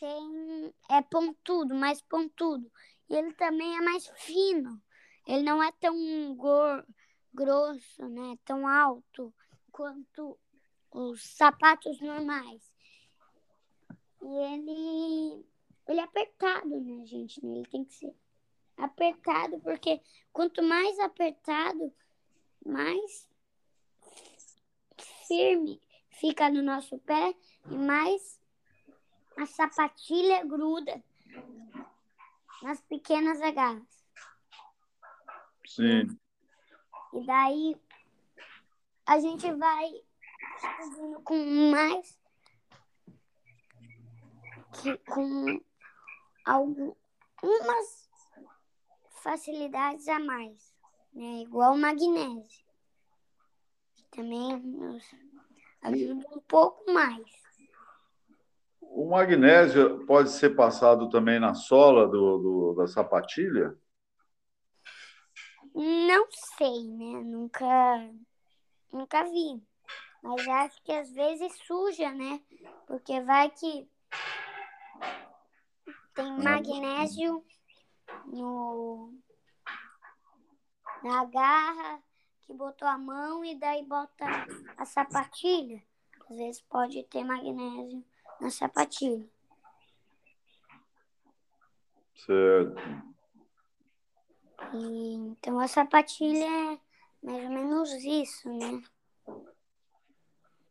[0.00, 2.70] tem, é pontudo, mais pontudo.
[3.08, 4.82] E ele também é mais fino.
[5.26, 5.96] Ele não é tão
[7.32, 8.38] grosso, né?
[8.44, 9.32] Tão alto
[9.70, 10.38] quanto
[10.90, 12.72] os sapatos normais.
[14.20, 15.46] E ele,
[15.88, 17.44] ele é apertado, né, gente?
[17.44, 18.14] Ele tem que ser
[18.76, 20.00] apertado, porque
[20.32, 21.92] quanto mais apertado,
[22.64, 23.28] mais
[25.26, 25.80] firme
[26.10, 27.34] fica no nosso pé
[27.70, 28.40] e mais
[29.36, 31.02] a sapatilha gruda
[32.62, 34.01] nas pequenas agarras.
[35.74, 36.06] Sim.
[37.14, 37.76] E daí
[39.06, 39.90] a gente vai
[41.24, 42.20] com mais
[44.74, 45.60] que com
[46.44, 48.10] algumas
[49.22, 50.74] facilidades a mais,
[51.14, 51.40] né?
[51.40, 52.66] igual o magnésio.
[54.10, 55.02] Também nos
[55.80, 57.24] ajuda um pouco mais.
[58.82, 63.74] O magnésio pode ser passado também na sola do, do, da sapatilha?
[65.74, 67.22] Não sei, né?
[67.22, 67.66] Nunca,
[68.92, 69.62] nunca vi.
[70.22, 72.40] Mas acho que às vezes suja, né?
[72.86, 73.88] Porque vai que
[76.14, 77.44] tem magnésio
[78.26, 79.12] no
[81.02, 82.00] na garra
[82.42, 84.24] que botou a mão e daí bota
[84.76, 85.82] a sapatilha.
[86.30, 88.04] Às vezes pode ter magnésio
[88.40, 89.28] na sapatilha.
[92.14, 93.11] Certo.
[94.74, 96.78] E, então a sapatilha é
[97.22, 98.82] mais ou menos isso, né?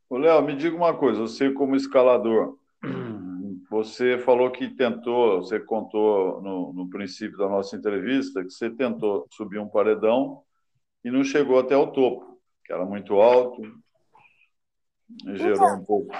[0.10, 2.58] Ô, Léo, me diga uma coisa, você como escalador,
[3.70, 9.26] você falou que tentou, você contou no, no princípio da nossa entrevista que você tentou
[9.32, 10.44] subir um paredão
[11.04, 13.62] e não chegou até o topo, que era muito alto,
[15.36, 15.80] gerou Então.
[15.80, 16.14] um pouco.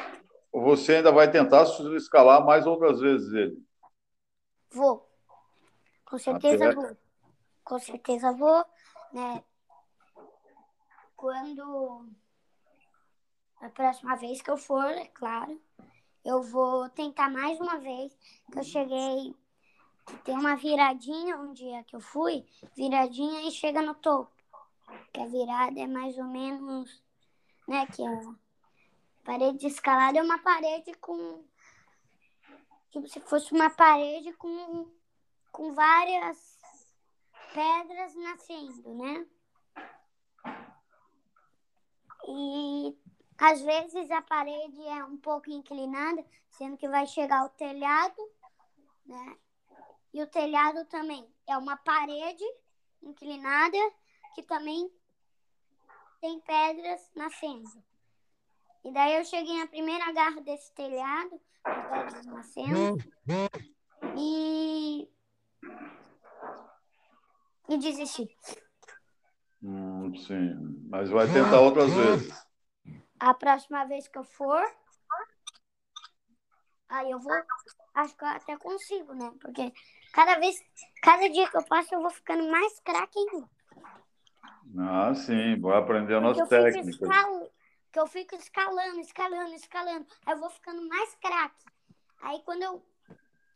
[0.54, 1.64] Você ainda vai tentar
[1.96, 3.58] escalar mais outras vezes ele?
[4.74, 5.06] Vou.
[6.06, 6.98] Com certeza Até- vou.
[7.72, 8.66] Com certeza vou,
[9.14, 9.42] né?
[11.16, 12.06] Quando
[13.62, 15.58] a próxima vez que eu for, é claro,
[16.26, 18.14] eu vou tentar mais uma vez.
[18.52, 19.34] Que eu cheguei,
[20.26, 24.36] tem uma viradinha um dia que eu fui, viradinha e chega no topo.
[25.14, 27.02] Que a virada é mais ou menos,
[27.66, 27.86] né?
[27.86, 28.36] Que a
[29.24, 31.42] parede de escalada é uma parede com
[32.92, 34.92] tipo se fosse uma parede com
[35.54, 36.51] com várias
[37.54, 39.26] pedras nascendo, né?
[42.28, 42.98] E
[43.38, 48.22] às vezes a parede é um pouco inclinada, sendo que vai chegar ao telhado,
[49.06, 49.38] né?
[50.14, 52.44] E o telhado também é uma parede
[53.02, 53.78] inclinada
[54.36, 54.92] que também
[56.20, 57.84] tem pedras nascendo.
[58.84, 62.98] E daí eu cheguei na primeira garra desse telhado, com pedras nascendo,
[64.18, 64.71] e
[67.74, 68.30] e desisti.
[69.64, 72.48] Hum, sim, mas vai tentar outras vezes.
[73.20, 74.64] A próxima vez que eu for,
[76.90, 77.34] aí eu vou,
[77.94, 79.32] acho que eu até consigo, né?
[79.40, 79.72] Porque
[80.12, 80.56] cada vez,
[81.02, 83.50] cada dia que eu passo, eu vou ficando mais craque ainda.
[84.78, 86.90] Ah, sim, Porque eu fico, técnicas.
[86.90, 87.52] escal...
[87.92, 90.08] que eu fico escalando, escalando, escalando.
[90.26, 91.66] Aí eu vou ficando mais craque.
[92.22, 92.86] Aí quando eu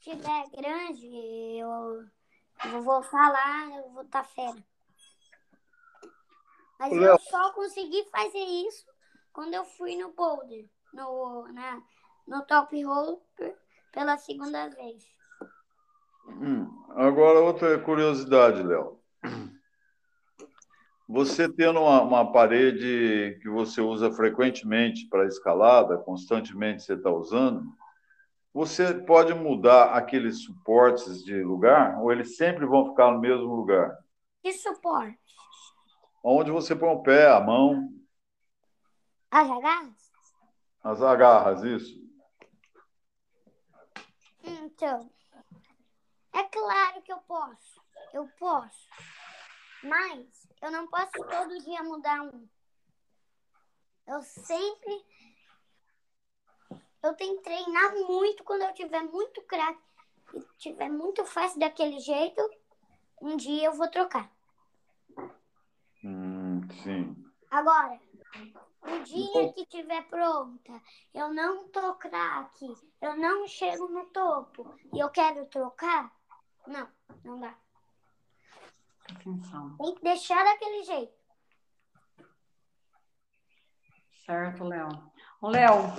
[0.01, 1.07] tiver grande,
[1.57, 2.05] eu,
[2.63, 4.63] eu vou lá, eu vou estar fera.
[6.79, 7.11] Mas Léo.
[7.11, 8.85] eu só consegui fazer isso
[9.33, 11.81] quando eu fui no boulder, no, na,
[12.27, 13.25] no top roll
[13.91, 15.03] pela segunda vez.
[16.27, 18.99] Hum, agora, outra curiosidade, Léo.
[21.07, 27.63] Você tendo uma, uma parede que você usa frequentemente para escalada, constantemente você está usando,
[28.55, 33.97] você pode mudar aqueles suportes de lugar ou eles sempre vão ficar no mesmo lugar?
[34.41, 35.19] Que suporte?
[36.23, 37.89] Onde você põe o pé, a mão,
[39.29, 40.11] As agarras?
[40.81, 41.99] as agarras, isso?
[44.41, 45.09] Então,
[46.31, 47.81] é claro que eu posso.
[48.13, 48.87] Eu posso.
[49.83, 52.47] Mas eu não posso todo dia mudar um.
[54.07, 55.03] Eu sempre.
[57.05, 59.79] Eu tenho que treinar muito quando eu tiver muito craque
[60.33, 62.41] e tiver muito fácil daquele jeito.
[63.21, 64.31] Um dia eu vou trocar.
[66.03, 67.15] Hum, sim.
[67.51, 68.01] Agora,
[68.81, 70.81] o dia que tiver pronta,
[71.13, 76.11] eu não tô craque, eu não chego no topo e eu quero trocar,
[76.65, 76.89] não,
[77.23, 77.55] não dá.
[79.11, 79.77] Atenção.
[79.77, 81.13] Tem que deixar daquele jeito.
[84.25, 85.14] Certo, Léo.
[85.41, 85.93] Léo,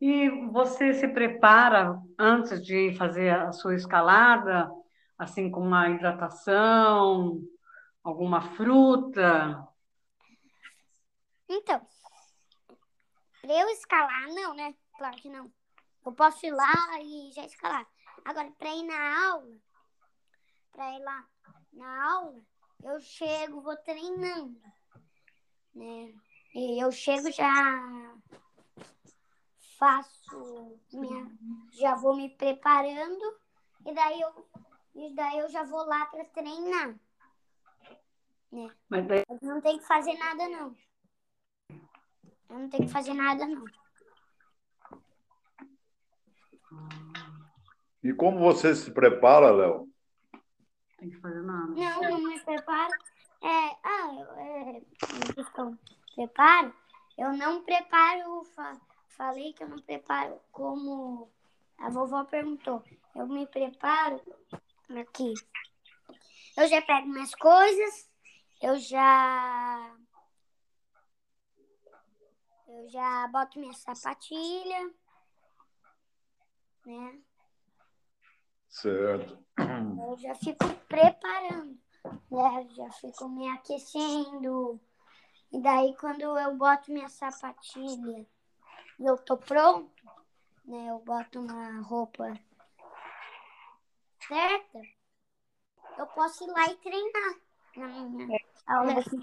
[0.00, 4.70] e você se prepara antes de fazer a sua escalada,
[5.18, 7.40] assim, com uma hidratação,
[8.02, 9.66] alguma fruta?
[11.48, 11.80] Então,
[13.40, 14.74] pra eu escalar, não, né?
[14.96, 15.52] Claro que não.
[16.04, 17.86] Eu posso ir lá e já escalar.
[18.24, 19.56] Agora, pra ir na aula,
[20.72, 21.26] pra ir lá
[21.72, 22.40] na aula,
[22.84, 24.60] eu chego, vou treinando,
[25.74, 26.12] né?
[26.54, 28.14] E eu chego já
[29.82, 31.28] faço minha,
[31.72, 33.36] já vou me preparando
[33.84, 34.46] e daí eu
[34.94, 36.94] e daí eu já vou lá pra treinar.
[38.88, 40.76] Mas daí, Eu não tenho que fazer nada não.
[42.48, 43.64] Eu não tenho que fazer nada não.
[48.04, 49.88] E como você se prepara, Léo?
[50.96, 51.66] tem que fazer nada.
[51.72, 52.92] Não, não me preparo.
[53.42, 54.80] É, ah, eu, é,
[55.34, 56.72] de preparo,
[57.18, 58.44] eu não preparo,
[59.12, 61.30] falei que eu não preparo como
[61.78, 62.82] a vovó perguntou.
[63.14, 64.20] Eu me preparo
[65.00, 65.34] aqui.
[66.56, 68.10] Eu já pego minhas coisas,
[68.60, 69.96] eu já.
[72.68, 74.90] Eu já boto minha sapatilha,
[76.86, 77.20] né?
[78.68, 79.38] Certo.
[79.58, 81.78] Eu já fico preparando,
[82.30, 82.68] né?
[82.70, 84.80] Já fico me aquecendo.
[85.52, 88.26] E daí, quando eu boto minha sapatilha
[89.02, 89.90] e eu tô pronto,
[90.64, 90.90] né?
[90.90, 92.38] Eu boto uma roupa
[94.28, 94.80] certa,
[95.98, 97.34] eu posso ir lá e treinar.
[97.76, 98.94] na minha aula.
[98.94, 99.16] Você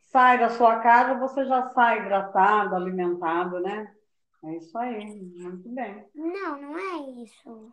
[0.00, 3.94] sai da sua casa, você já sai hidratado, alimentado, né?
[4.44, 6.10] É isso aí, muito bem.
[6.16, 7.72] Não, não é isso.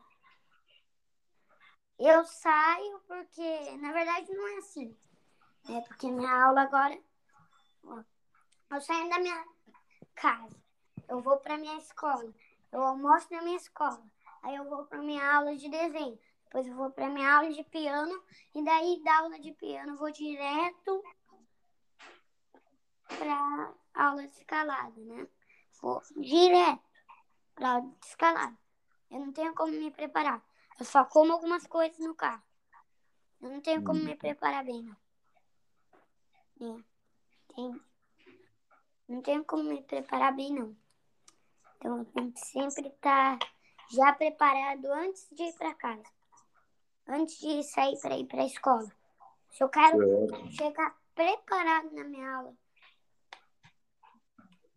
[1.97, 4.95] Eu saio porque, na verdade, não é assim.
[5.69, 6.99] É porque minha aula agora.
[7.83, 8.03] ó,
[8.69, 9.43] eu saio da minha
[10.13, 10.64] casa,
[11.07, 12.33] eu vou para minha escola,
[12.71, 14.03] eu almoço na minha escola,
[14.43, 17.63] aí eu vou para minha aula de desenho, depois eu vou para minha aula de
[17.63, 21.03] piano, e daí da aula de piano eu vou direto
[23.07, 25.27] para aula de escalada, né?
[25.81, 26.83] Vou direto
[27.53, 28.57] para aula de escalada.
[29.09, 30.43] Eu não tenho como me preparar.
[30.79, 32.43] Eu só como algumas coisas no carro.
[33.41, 36.77] Eu não tenho como me preparar bem, não.
[36.77, 36.83] É.
[37.53, 37.81] Tem...
[39.07, 40.75] Não tenho como me preparar bem, não.
[41.75, 43.37] Então eu tenho que sempre estar
[43.91, 46.03] já preparado antes de ir para casa.
[47.07, 48.91] Antes de sair para ir para a escola.
[49.51, 49.99] Se eu quero
[50.51, 52.53] chegar preparado na minha aula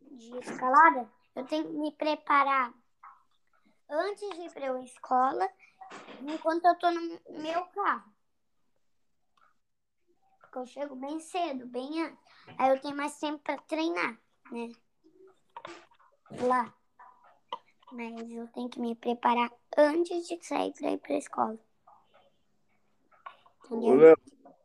[0.01, 2.73] de escalada, eu tenho que me preparar
[3.89, 5.49] antes de ir para a escola,
[6.21, 8.13] enquanto eu tô no meu carro.
[10.41, 12.25] Porque eu chego bem cedo, bem antes.
[12.59, 14.19] Aí eu tenho mais tempo para treinar,
[14.51, 14.73] né?
[16.47, 16.78] Lá.
[17.93, 21.59] Mas eu tenho que me preparar antes de sair para ir para a escola.
[23.65, 23.95] Entendeu?
[23.97, 24.19] Léo,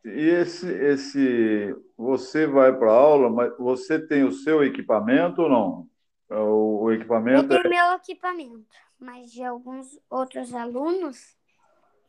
[0.05, 5.89] e esse, esse, você vai para aula, mas você tem o seu equipamento ou não?
[6.29, 11.37] O, o Eu equipamento é tenho meu equipamento, mas de alguns outros alunos,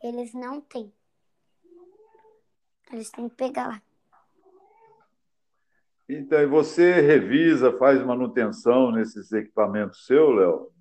[0.03, 0.93] eles não têm.
[2.91, 3.81] Eles têm que pegar lá.
[6.07, 10.74] Então, e você revisa, faz manutenção nesses equipamentos seu, Léo?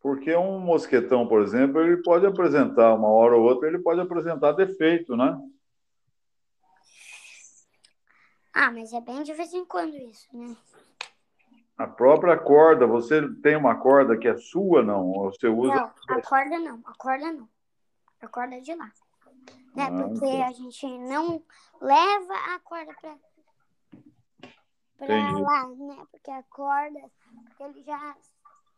[0.00, 4.52] Porque um mosquetão, por exemplo, ele pode apresentar, uma hora ou outra, ele pode apresentar
[4.52, 5.36] defeito, né?
[8.52, 10.56] Ah, mas é bem de vez em quando isso, né?
[11.76, 15.06] A própria corda, você tem uma corda que é sua, não?
[15.10, 15.74] Ou você usa.
[15.74, 17.48] Não, a corda não, a corda não.
[18.20, 18.90] A corda é de lá.
[19.76, 19.84] Né?
[19.84, 21.40] Ah, Porque a gente não
[21.80, 23.16] leva a corda pra,
[24.96, 25.42] pra Entendi.
[25.42, 26.06] lá, né?
[26.10, 27.00] Porque a corda,
[27.60, 28.16] eles já,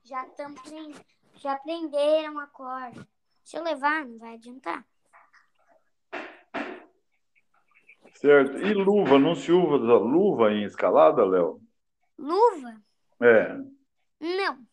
[0.04, 0.54] já, tão,
[1.36, 3.06] já prenderam a corda.
[3.44, 4.86] Se eu levar, não vai adiantar.
[8.14, 8.58] Certo.
[8.58, 11.60] E luva, não se usa luva em escalada, Léo?
[12.18, 12.82] Luva?
[13.22, 13.56] É.
[14.20, 14.66] Não.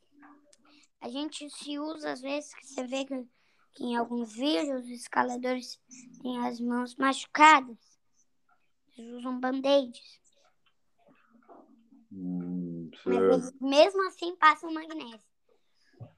[0.99, 3.25] A gente se usa, às vezes, que você vê que,
[3.73, 5.80] que em alguns vídeos os escaladores
[6.21, 7.78] têm as mãos machucadas.
[8.97, 10.19] Eles usam band-aids.
[12.11, 15.22] Hum, Mas mesmo assim passam magnésio.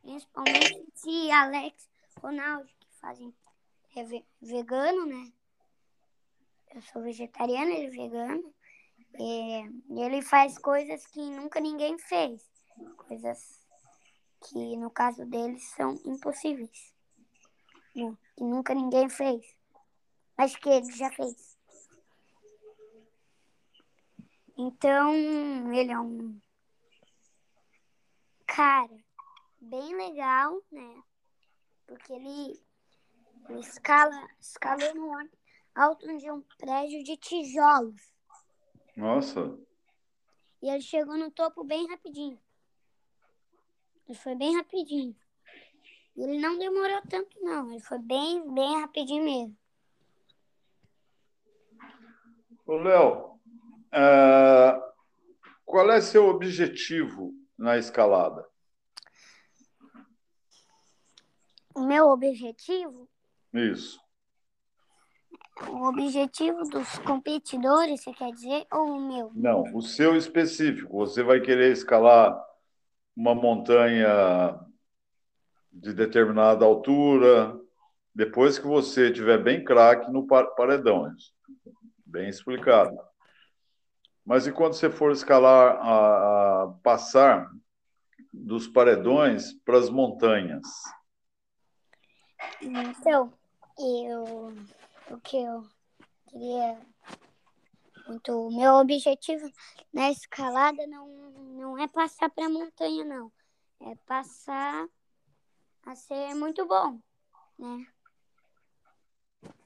[0.01, 1.89] Principalmente se Alex
[2.21, 3.33] Ronaldo, que fazem
[3.95, 5.31] é ve- vegano, né?
[6.73, 8.53] Eu sou vegetariana, ele é vegano.
[9.15, 12.47] É, e ele faz coisas que nunca ninguém fez.
[13.07, 13.59] Coisas
[14.41, 16.93] que, no caso deles, são impossíveis.
[17.95, 18.15] né?
[18.37, 19.43] Que nunca ninguém fez.
[20.37, 21.57] Mas que ele já fez.
[24.57, 25.13] Então,
[25.73, 26.39] ele é um
[28.59, 28.89] cara
[29.61, 31.01] bem legal, né?
[31.87, 32.61] Porque ele,
[33.47, 35.29] ele escala, escalou no
[35.73, 38.13] alto de um prédio de tijolos.
[38.97, 39.57] Nossa.
[40.61, 42.37] E ele chegou no topo bem rapidinho.
[44.05, 45.15] Ele foi bem rapidinho.
[46.17, 47.71] Ele não demorou tanto, não.
[47.71, 49.57] Ele foi bem, bem rapidinho mesmo.
[52.65, 53.39] Ô, Léo,
[53.93, 54.93] ah,
[55.65, 58.49] qual é seu objetivo na escalada?
[61.58, 63.07] O meu objetivo,
[63.53, 63.99] Isso.
[65.67, 69.31] o objetivo dos competidores, você quer dizer, ou o meu?
[69.33, 70.97] Não, o seu específico.
[70.97, 72.37] Você vai querer escalar
[73.15, 74.59] uma montanha
[75.71, 77.59] de determinada altura,
[78.13, 81.13] depois que você tiver bem craque no pa- paredão.
[81.13, 81.33] Isso.
[82.05, 82.97] Bem explicado.
[84.25, 87.49] Mas e quando você for escalar, a, a passar
[88.33, 90.61] dos paredões para as montanhas?
[92.61, 93.31] Então,
[93.77, 94.53] eu,
[95.09, 95.65] o que eu
[96.27, 96.77] queria
[98.09, 99.49] muito, o meu objetivo
[99.93, 103.31] na escalada não, não é passar para montanha, não.
[103.81, 104.87] É passar
[105.85, 106.99] a ser muito bom,
[107.57, 107.87] né?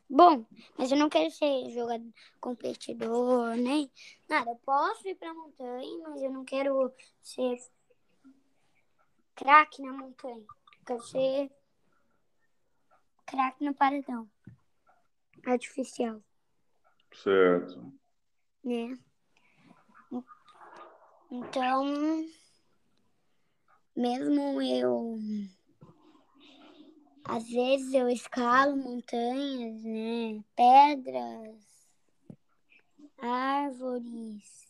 [0.10, 0.46] Bom,
[0.78, 3.90] mas eu não quero ser jogador, competidor, nem
[4.30, 4.52] nada.
[4.52, 7.58] Eu posso ir para a montanha, mas eu não quero ser
[9.34, 10.46] craque na montanha.
[10.46, 11.52] Eu quero ser
[13.26, 14.30] craque no paredão
[15.46, 16.22] artificial.
[17.14, 17.94] Certo.
[18.64, 18.98] né?
[21.32, 22.26] Então,
[23.96, 25.18] mesmo eu,
[27.26, 30.44] às vezes eu escalo montanhas, né?
[30.56, 31.64] Pedras,
[33.18, 34.64] árvores,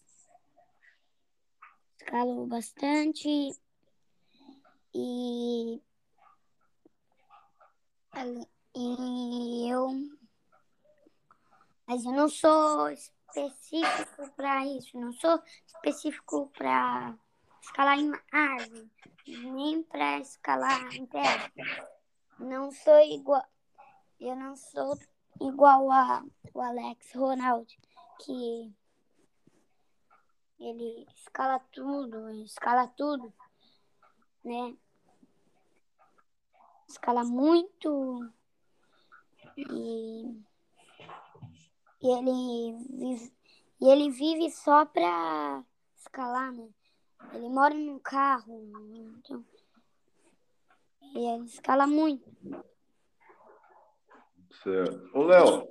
[1.98, 3.54] escalo bastante
[4.94, 5.82] e,
[8.76, 9.90] e eu,
[11.88, 17.18] mas eu não sou específico para isso, não sou específico para
[17.62, 18.92] escalar em árvore,
[19.28, 21.52] nem para escalar em pedra.
[22.38, 23.46] Não sou igual,
[24.20, 24.98] eu não sou
[25.42, 27.80] igual a o Alex Ronald,
[28.24, 28.74] que
[30.60, 33.34] ele escala tudo, escala tudo,
[34.44, 34.76] né?
[36.88, 38.30] Escala muito
[39.58, 40.44] e
[42.04, 43.34] e ele vive,
[43.80, 45.64] e ele vive só para
[45.98, 46.68] escalar, né?
[47.34, 48.62] Ele mora num carro,
[49.18, 49.46] então,
[51.16, 52.30] e ele escala muito.
[54.62, 55.10] Certo.
[55.14, 55.68] Ô, Léo,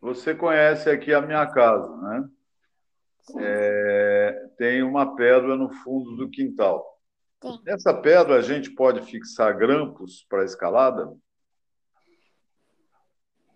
[0.00, 2.30] você conhece aqui a minha casa, né?
[3.40, 6.95] É, tem uma pedra no fundo do quintal.
[7.64, 11.16] Nessa pedra a gente pode fixar grampos para escalada?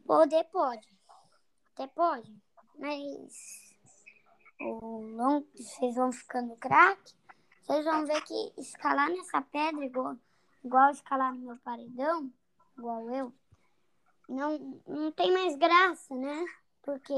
[0.06, 0.88] Poder pode.
[1.72, 2.34] Até pode.
[2.78, 3.76] Mas
[4.60, 7.14] o longo, vocês vão ficando craque,
[7.62, 10.16] vocês vão ver que escalar nessa pedra, igual,
[10.64, 12.30] igual escalar no meu paredão,
[12.76, 13.32] igual eu,
[14.28, 16.44] não, não tem mais graça, né?
[16.82, 17.14] Porque.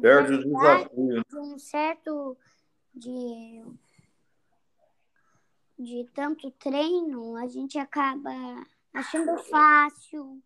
[0.00, 1.24] Perde o desafio.
[1.28, 2.36] de um certo
[2.94, 3.64] de
[5.78, 8.30] de tanto treino, a gente acaba
[8.92, 10.40] achando fácil,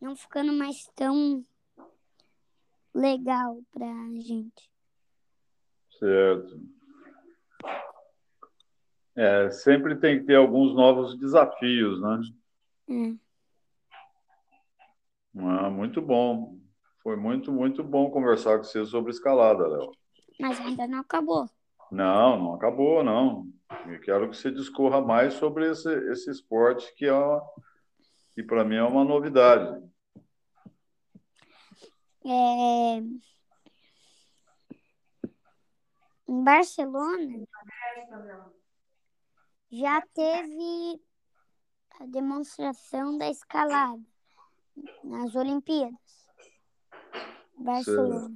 [0.00, 1.44] não ficando mais tão
[2.94, 3.86] legal pra
[4.18, 4.70] gente.
[5.98, 6.60] Certo.
[9.16, 12.20] É, sempre tem que ter alguns novos desafios, né?
[12.90, 13.24] É.
[15.36, 16.58] Ah, muito bom.
[17.02, 19.92] Foi muito, muito bom conversar com você sobre escalada, Léo.
[20.40, 21.48] Mas ainda não acabou.
[21.90, 23.46] Não, não acabou, não.
[23.86, 27.42] Eu quero que você discorra mais sobre esse, esse esporte que, é uma-
[28.32, 29.82] que para mim é uma novidade.
[32.24, 33.02] É,
[36.26, 37.46] Em Barcelona
[39.70, 41.02] já teve
[42.00, 44.00] a demonstração da escalada
[45.02, 45.98] nas Olimpíadas.
[47.58, 48.34] Barcelona.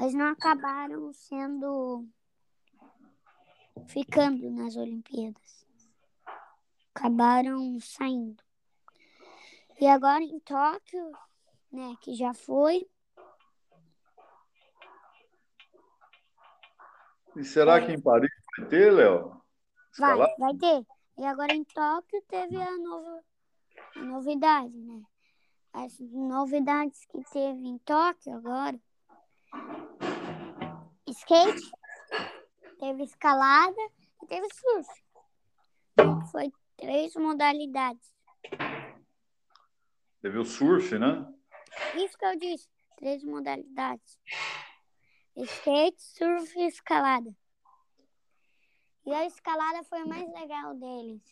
[0.00, 2.08] Mas não acabaram sendo
[3.86, 5.66] ficando nas Olimpíadas.
[6.94, 8.42] Acabaram saindo.
[9.78, 11.12] E agora em Tóquio,
[11.70, 12.88] né, que já foi,
[17.36, 19.40] E será que em Paris vai ter, Léo?
[19.98, 20.86] Vai, vai ter.
[21.18, 23.22] E agora em Tóquio teve a nova
[23.96, 25.02] a novidade, né?
[25.74, 28.80] As novidades que teve em Tóquio agora.
[31.06, 31.70] Skate,
[32.78, 33.80] teve escalada
[34.22, 34.88] e teve surf.
[36.30, 38.14] Foi três modalidades.
[40.22, 41.26] Teve o surf, né?
[41.96, 44.18] Isso que eu disse, três modalidades.
[45.36, 47.34] Skate, surf e escalada.
[49.06, 51.22] E a escalada foi a mais legal deles.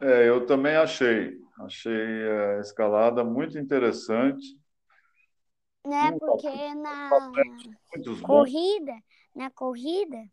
[0.00, 1.38] É, eu também achei.
[1.58, 4.57] Achei a escalada muito interessante.
[5.88, 6.18] Né?
[6.18, 7.10] Porque na
[8.26, 9.02] corrida,
[9.34, 10.30] na corrida,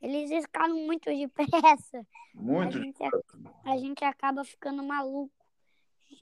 [0.00, 2.06] eles escalam muito depressa.
[2.36, 2.98] A Muito gente,
[3.64, 5.32] a gente acaba ficando maluco.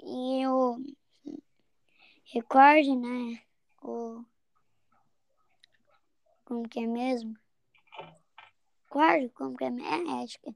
[0.03, 0.79] E o
[2.33, 3.43] recorde, né?
[3.83, 4.25] O.
[6.45, 7.37] Como que é mesmo?
[8.85, 10.11] Recorde, como que é mesmo?
[10.11, 10.55] É, acho que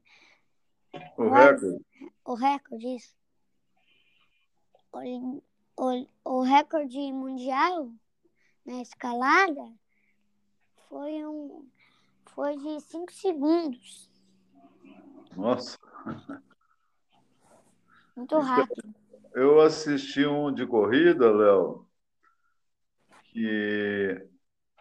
[1.17, 1.85] o recorde.
[2.25, 3.15] o recorde, isso.
[4.93, 5.43] O,
[5.77, 7.91] o, o recorde mundial
[8.65, 9.71] na escalada
[10.89, 11.67] foi um
[12.27, 14.09] foi de 5 segundos.
[15.35, 15.77] Nossa,
[18.15, 18.95] Muito rápido.
[19.33, 21.87] eu assisti um de corrida, Léo,
[23.31, 24.27] que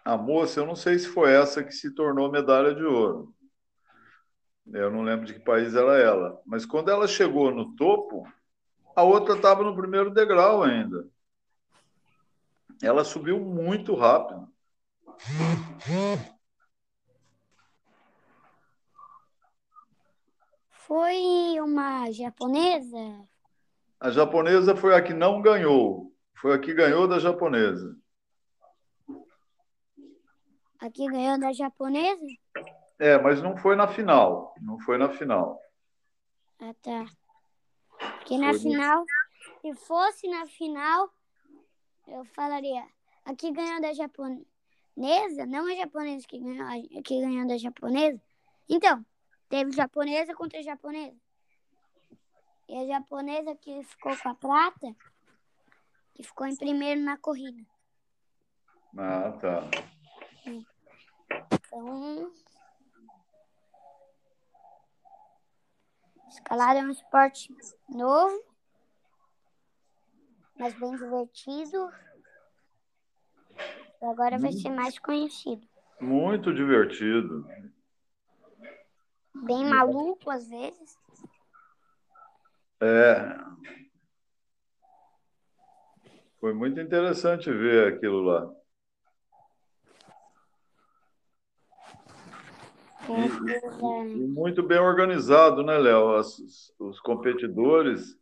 [0.05, 3.34] a moça, eu não sei se foi essa que se tornou medalha de ouro.
[4.66, 6.40] Eu não lembro de que país era ela.
[6.47, 8.26] Mas quando ela chegou no topo,
[8.95, 11.09] a outra estava no primeiro degrau ainda.
[12.82, 14.49] Ela subiu muito rápido.
[20.70, 23.26] Foi uma japonesa?
[23.99, 26.12] A japonesa foi a que não ganhou.
[26.34, 27.97] Foi a que ganhou da japonesa.
[30.78, 32.26] A que ganhou da japonesa?
[32.99, 34.55] É, mas não foi na final.
[34.61, 35.59] Não foi na final.
[36.61, 37.07] Ah, tá.
[37.99, 39.05] Porque na Foi final,
[39.61, 41.12] se fosse na final,
[42.07, 42.84] eu falaria,
[43.24, 48.20] a que ganhou da japonesa, não a japonesa que ganhou, a que ganhou da japonesa.
[48.68, 49.05] Então,
[49.49, 51.16] teve japonesa contra japonesa.
[52.68, 54.97] E a japonesa que ficou com a prata,
[56.14, 57.62] que ficou em primeiro na corrida.
[58.97, 59.62] Ah, tá.
[61.42, 62.32] Então,
[66.35, 67.55] escalada é um esporte
[67.89, 68.43] novo,
[70.57, 71.93] mas bem divertido.
[74.03, 75.66] E agora vai ser mais conhecido.
[76.01, 77.47] Muito divertido.
[79.35, 80.99] Bem maluco às vezes.
[82.80, 83.39] É.
[86.41, 88.64] Foi muito interessante ver aquilo lá.
[93.07, 93.77] Com certeza.
[94.15, 96.19] E muito bem organizado, né, Léo?
[96.79, 98.17] Os competidores,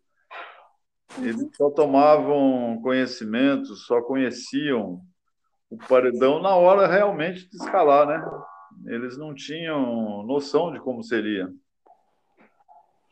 [1.19, 5.01] eles só tomavam conhecimento, só conheciam
[5.71, 8.23] o paredão na hora realmente de escalar, né?
[8.87, 11.49] Eles não tinham noção de como seria.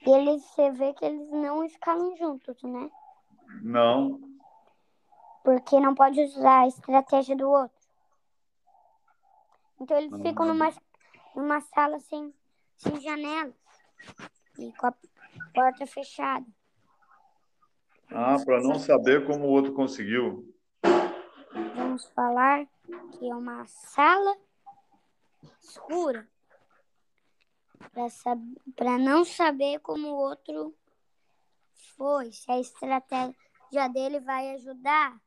[0.06, 2.90] E eles, você vê que eles não escalam juntos, né?
[3.62, 4.18] Não.
[5.44, 7.78] Porque não pode usar a estratégia do outro.
[9.80, 10.22] Então eles Uhum.
[10.22, 10.70] ficam numa,
[11.34, 12.34] numa sala sem,
[12.76, 13.54] sem janelas
[14.58, 14.94] e com a
[15.54, 16.46] porta fechada.
[18.10, 20.52] Ah, para não saber como o outro conseguiu.
[21.76, 22.66] Vamos falar
[23.12, 24.36] que é uma sala
[25.62, 26.28] escura
[28.76, 30.74] para não saber como o outro
[31.96, 35.20] foi, se a estratégia dele vai ajudar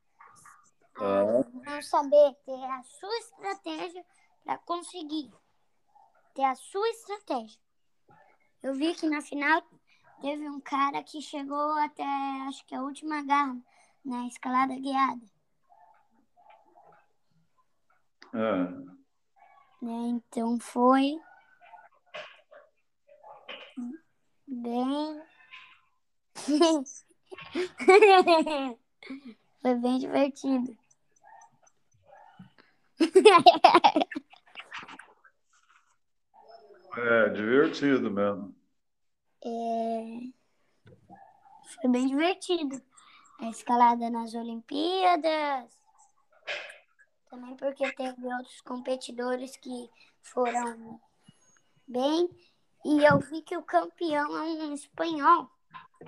[0.96, 1.24] a
[1.64, 4.04] não saber ter a sua estratégia
[4.44, 5.32] para conseguir
[6.34, 7.58] ter a sua estratégia.
[8.62, 9.62] Eu vi que na final
[10.20, 12.04] teve um cara que chegou até
[12.48, 13.56] acho que a última garra
[14.04, 15.24] na escalada guiada.
[19.80, 19.92] Né?
[20.08, 21.20] Então foi
[24.46, 25.22] bem.
[29.62, 30.76] foi bem divertido.
[36.96, 38.54] É, divertido mesmo.
[39.44, 40.30] É,
[41.74, 42.80] Foi bem divertido.
[43.40, 45.70] A escalada nas Olimpíadas.
[47.28, 49.90] Também porque teve outros competidores que
[50.22, 51.00] foram
[51.86, 52.30] bem.
[52.84, 55.50] E eu vi que o campeão é um espanhol.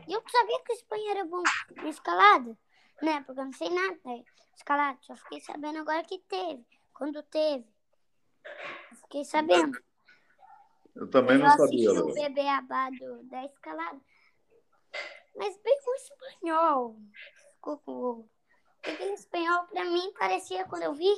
[0.07, 1.43] E eu sabia que o espanhol era bom
[1.77, 2.57] na escalada,
[3.03, 3.23] né?
[3.23, 4.23] Porque eu não sei nada da
[4.55, 4.99] escalada.
[5.03, 6.65] Só fiquei sabendo agora que teve.
[6.93, 7.67] Quando teve.
[9.03, 9.79] Fiquei sabendo.
[10.97, 12.15] Eu também Eu não sabia, o Léo.
[12.15, 14.01] bebê abado da escalada.
[15.37, 16.97] Mas bem com espanhol.
[17.55, 18.29] Ficou com...
[18.79, 21.13] Aquele espanhol, pra mim, parecia, quando eu vi,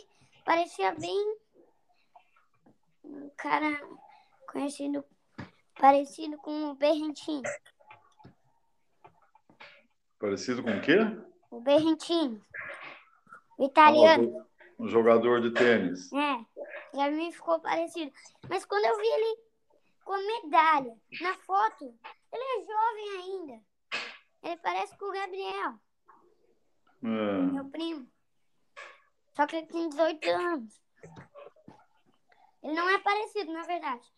[0.44, 1.36] parecia bem
[3.04, 3.78] um cara
[4.50, 5.04] conhecido,
[5.78, 7.42] parecido com o Berrentino.
[10.18, 10.96] Parecido com o quê?
[11.50, 12.42] O Berrentino.
[13.58, 14.46] O italiano.
[14.78, 16.10] Um jogador de tênis.
[16.12, 16.38] É,
[16.90, 18.10] pra mim ficou parecido.
[18.48, 19.38] Mas quando eu vi ele
[20.08, 21.84] com medalha na foto,
[22.32, 23.62] ele é jovem ainda.
[24.42, 25.74] Ele parece com o Gabriel,
[27.04, 27.42] É.
[27.52, 28.10] meu primo.
[29.36, 30.82] Só que ele tem 18 anos.
[32.62, 34.10] Ele não é parecido, na verdade.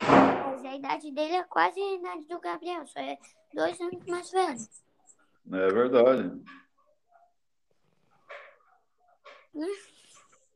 [0.00, 3.16] Mas a idade dele é quase a idade do Gabriel, só é
[3.54, 4.68] dois anos mais velho.
[5.52, 6.44] É verdade.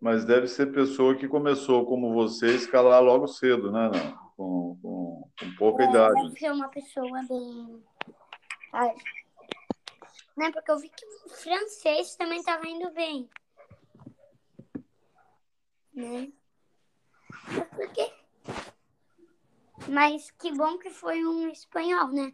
[0.00, 3.90] Mas deve ser pessoa que começou como você a escalar logo cedo, né?
[3.90, 4.30] Não?
[4.34, 6.14] Com, com, com pouca idade.
[6.14, 7.84] Deve ser uma pessoa bem.
[8.72, 8.94] Ai.
[10.38, 10.50] Né?
[10.52, 13.28] Porque eu vi que o francês também estava indo bem.
[15.92, 16.32] Né?
[17.48, 18.12] Mas por quê?
[19.86, 22.32] Mas que bom que foi um espanhol, né?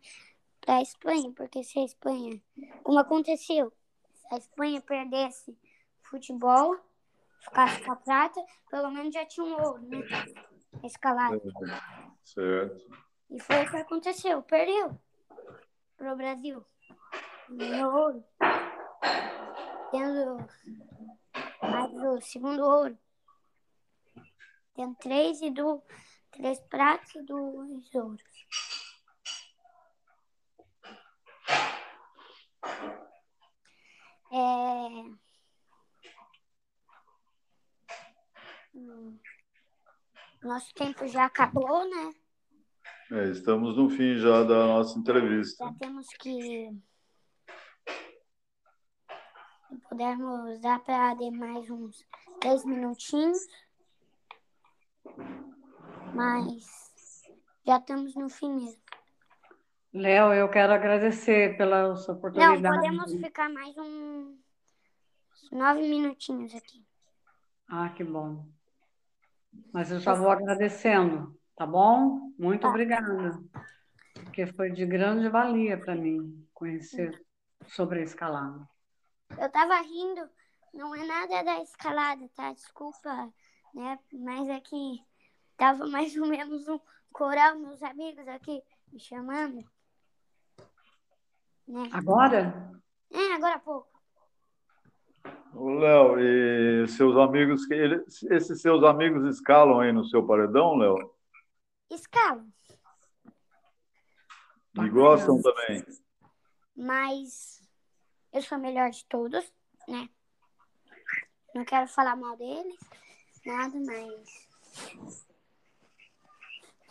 [0.60, 2.40] Pra Espanha, porque se a Espanha.
[2.84, 3.72] Como aconteceu?
[4.14, 5.56] Se a Espanha perdesse
[6.02, 6.76] futebol,
[7.40, 9.98] ficasse com a prata, pelo menos já tinha um ouro, né?
[10.84, 11.40] Escalado.
[12.24, 13.06] Certo.
[13.30, 14.42] E foi o que aconteceu.
[14.42, 15.00] Perdeu
[15.96, 16.64] pro Brasil.
[17.48, 18.24] Ganhou ouro.
[19.90, 20.46] Tendo
[21.62, 22.98] mais o segundo ouro.
[24.74, 25.82] Tendo três e do
[26.30, 28.22] três pratos e dois ouros.
[34.32, 35.25] É...
[38.76, 39.18] Hum.
[40.42, 42.14] Nosso tempo já acabou, né?
[43.10, 45.64] É, estamos no fim já da nossa entrevista.
[45.64, 46.70] Já temos que.
[49.88, 52.04] Pudermos dar para dar mais uns
[52.42, 53.38] 10 minutinhos.
[56.14, 57.24] Mas
[57.66, 58.82] já estamos no fim mesmo.
[59.94, 62.60] Léo, eu quero agradecer pela sua oportunidade.
[62.60, 64.38] Não, podemos ficar mais uns
[65.50, 66.84] nove minutinhos aqui.
[67.68, 68.55] Ah, que bom.
[69.72, 72.32] Mas eu já vou agradecendo, tá bom?
[72.38, 72.68] Muito Tá.
[72.68, 73.38] obrigada.
[74.14, 77.24] Porque foi de grande valia para mim conhecer
[77.66, 78.68] sobre a escalada.
[79.38, 80.28] Eu tava rindo,
[80.72, 82.52] não é nada da escalada, tá?
[82.52, 83.32] Desculpa,
[83.74, 83.98] né?
[84.12, 85.04] Mas é que
[85.56, 86.80] tava mais ou menos um
[87.12, 89.64] coral, meus amigos aqui me chamando.
[91.66, 91.82] Né?
[91.92, 92.72] Agora?
[93.10, 93.95] É, agora há pouco.
[95.54, 97.62] Léo, e seus amigos,
[98.30, 101.14] esses seus amigos escalam aí no seu paredão, Léo?
[101.90, 102.44] Escala.
[104.74, 105.82] E gostam também?
[106.76, 107.62] Mas
[108.32, 109.50] eu sou a melhor de todos,
[109.88, 110.10] né?
[111.54, 112.78] Não quero falar mal deles,
[113.46, 114.46] nada, mas.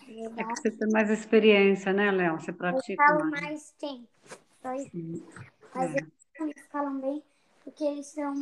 [0.07, 2.39] Eu É que você tem mais experiência, né, Léo?
[2.39, 3.41] Você pratica escalo mais.
[3.43, 4.07] mais tempo.
[4.61, 4.89] Só isso.
[4.95, 5.75] É.
[5.75, 7.23] Mas eles escalam bem
[7.65, 8.33] porque eles são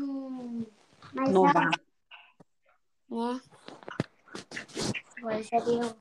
[1.13, 1.59] mais Novato.
[1.59, 1.80] altos,
[3.09, 3.41] né?
[5.17, 5.95] Agora já deu.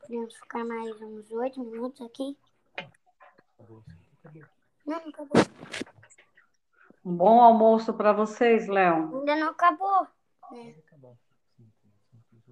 [0.00, 2.36] Podemos ficar mais uns oito minutos aqui.
[4.84, 5.42] Não, não acabou.
[7.04, 9.18] Um bom almoço para vocês, Léo.
[9.20, 10.06] Ainda não acabou.
[10.50, 10.74] Né?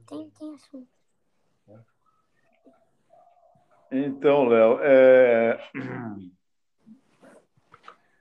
[0.06, 0.88] Tem, tem assunto.
[3.90, 5.58] Então, Léo, é,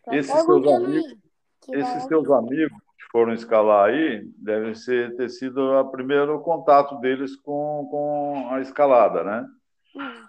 [0.04, 1.25] Tô Esses seus amigos-
[1.74, 7.36] esses teus amigos que foram escalar aí devem ser, ter sido o primeiro contato deles
[7.36, 9.48] com, com a escalada, né?
[9.96, 10.28] Hum,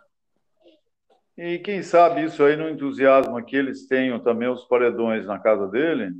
[1.37, 5.67] E quem sabe isso aí não entusiasma que eles tenham também os paredões na casa
[5.69, 6.13] dele?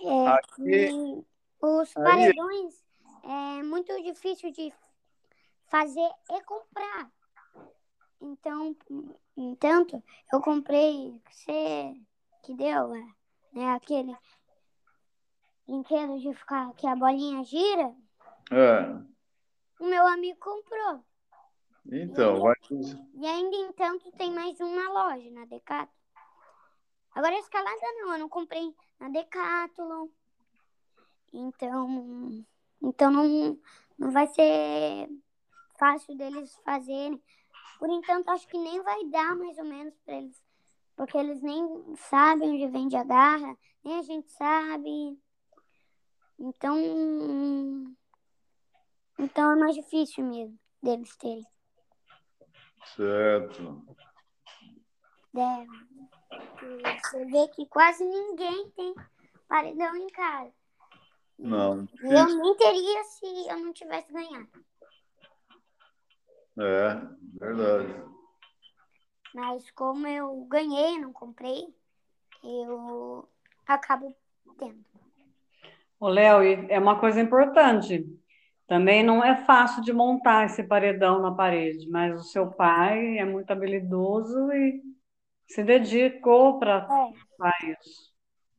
[0.00, 1.24] É, Aqui-
[1.62, 2.84] os aí- paredões
[3.24, 4.72] é muito difícil de
[5.70, 7.10] fazer e comprar.
[8.20, 8.76] Então,
[9.36, 11.94] entanto, eu comprei você
[12.44, 13.06] que deu, é,
[13.52, 14.14] né, aquele
[15.66, 17.94] brinquedo de ficar que a bolinha gira,
[18.50, 19.82] É.
[19.82, 21.02] o meu amigo comprou.
[21.90, 22.54] Então, vai.
[23.14, 25.88] E ainda entanto tem mais um na loja, na Decathlon.
[27.14, 30.08] Agora escalada não, eu não comprei na Decathlon.
[31.32, 32.44] Então,
[32.82, 33.58] então não,
[33.98, 35.08] não vai ser
[35.78, 37.22] fácil deles fazerem.
[37.78, 40.43] Por enquanto, acho que nem vai dar mais ou menos para eles.
[40.96, 45.18] Porque eles nem sabem onde vende a garra, nem a gente sabe.
[46.38, 46.76] Então,
[49.18, 51.46] então é mais difícil mesmo deles terem.
[52.94, 53.84] Certo.
[55.34, 58.94] E Você vê que quase ninguém tem
[59.48, 60.52] paredão em casa.
[61.38, 61.88] Não.
[62.02, 64.48] E eu nem teria se eu não tivesse ganhado.
[66.56, 66.94] É,
[67.40, 67.92] verdade.
[69.34, 71.74] Mas como eu ganhei, não comprei,
[72.44, 73.28] eu
[73.66, 74.16] acabo
[74.58, 74.84] tendo.
[75.98, 78.04] Ô, Léo, é uma coisa importante.
[78.66, 83.24] Também não é fácil de montar esse paredão na parede, mas o seu pai é
[83.24, 84.82] muito habilidoso e
[85.48, 87.24] se dedicou para É,
[87.70, 88.12] isso.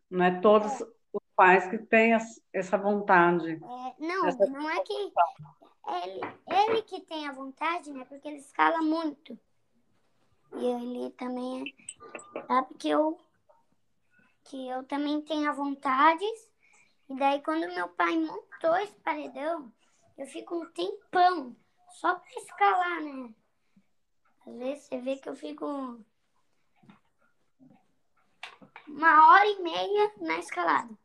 [0.09, 0.81] Não é todos
[1.13, 2.13] os pais que têm
[2.53, 3.59] essa vontade.
[3.61, 8.05] é, não, Essa- não é que ele, ele que tem a vontade, né?
[8.05, 9.37] Porque ele escala muito.
[10.57, 11.75] E ele também
[12.35, 13.19] é, sabe que eu
[14.45, 16.23] que eu também tenho a vontade.
[17.09, 19.71] E daí quando meu pai montou esse paredão,
[20.17, 21.55] eu fico um tempão
[21.93, 23.33] só para escalar, né?
[24.47, 25.65] Às vezes você vê que eu fico
[28.87, 30.95] uma hora e meia na escalada.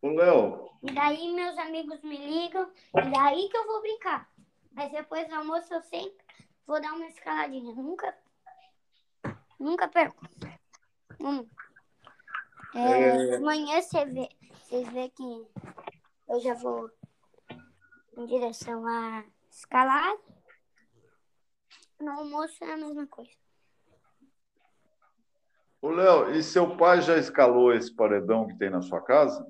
[0.00, 4.28] Ô, Léo, E daí meus amigos me ligam, e daí que eu vou brincar.
[4.72, 6.24] Mas depois do almoço eu sempre
[6.66, 7.74] vou dar uma escaladinha.
[7.74, 8.16] Nunca,
[9.58, 10.26] nunca perco.
[11.20, 11.46] Hum.
[12.74, 15.46] É, Amanhã você vê, vocês vê que
[16.28, 16.90] eu já vou
[18.16, 20.18] em direção à escalada.
[22.00, 23.30] No almoço é a mesma coisa.
[25.80, 29.46] ô, Léo, e seu pai já escalou esse paredão que tem na sua casa?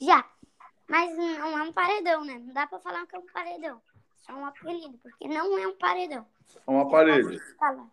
[0.00, 0.28] Já.
[0.88, 2.38] Mas não é um paredão, né?
[2.38, 3.82] Não dá pra falar que é um paredão.
[4.26, 6.26] Só um apelido, porque não é um paredão.
[6.66, 7.36] É uma parede.
[7.36, 7.88] Escalar.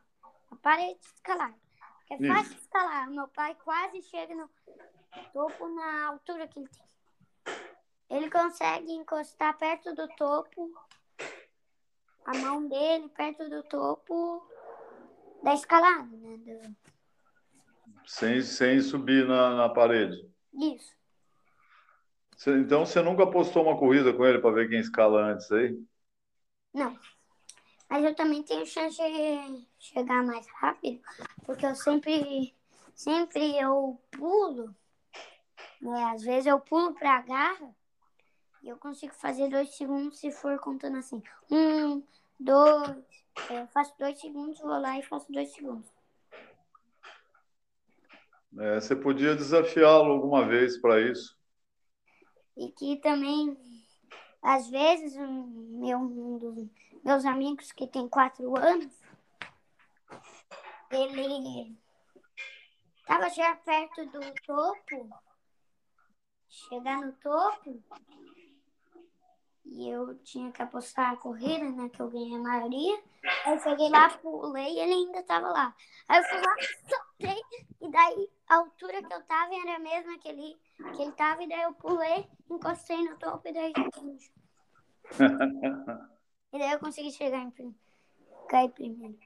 [0.49, 1.53] Uma parede de escalar.
[2.09, 2.27] É Isso.
[2.27, 3.09] fácil escalar.
[3.11, 4.49] Meu pai quase chega no
[5.31, 6.83] topo na altura que ele tem.
[8.09, 10.71] Ele consegue encostar perto do topo,
[12.25, 14.47] a mão dele perto do topo
[15.43, 16.37] da escalada, né?
[16.37, 16.75] Do-
[18.05, 20.29] Sem, sem subir na, na parede.
[20.53, 20.93] Isso.
[22.45, 25.81] Então você nunca postou uma corrida com ele para ver quem escala antes aí?
[26.73, 26.97] Não.
[27.89, 30.99] Mas eu também tenho chance de chegar mais rápido,
[31.45, 32.55] porque eu sempre,
[32.95, 34.75] sempre eu pulo,
[35.79, 36.03] né?
[36.05, 37.75] Às vezes eu pulo pra garra
[38.63, 41.21] e eu consigo fazer dois segundos se for contando assim.
[41.51, 42.01] Um,
[42.39, 42.97] dois,
[43.49, 45.91] eu faço dois segundos, vou lá e faço dois segundos.
[48.57, 51.37] É, você podia desafiá-lo alguma vez para isso.
[52.55, 53.57] E que também,
[54.43, 56.67] às vezes, meu, um dos
[57.03, 58.93] meus amigos que tem quatro anos,
[60.91, 61.75] ele
[62.99, 65.09] estava já perto do topo,
[66.49, 67.81] chegar no topo,
[69.65, 73.01] e eu tinha que apostar a corrida, né, que eu ganhei a maioria.
[73.45, 75.75] Aí eu cheguei lá, pulei e ele ainda estava lá.
[76.07, 76.55] Aí eu fui lá,
[76.89, 77.41] soltei,
[77.81, 80.59] e daí a altura que eu tava era a mesma que ele,
[80.91, 83.73] que ele tava, e daí eu pulei, encostei no topo e daí.
[86.53, 87.75] E daí eu consegui chegar em prim...
[88.47, 89.17] cair primeiro.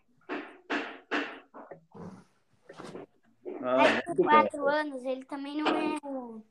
[3.62, 4.30] Ah, Mas com muito bom.
[4.30, 6.42] quatro anos ele também não é o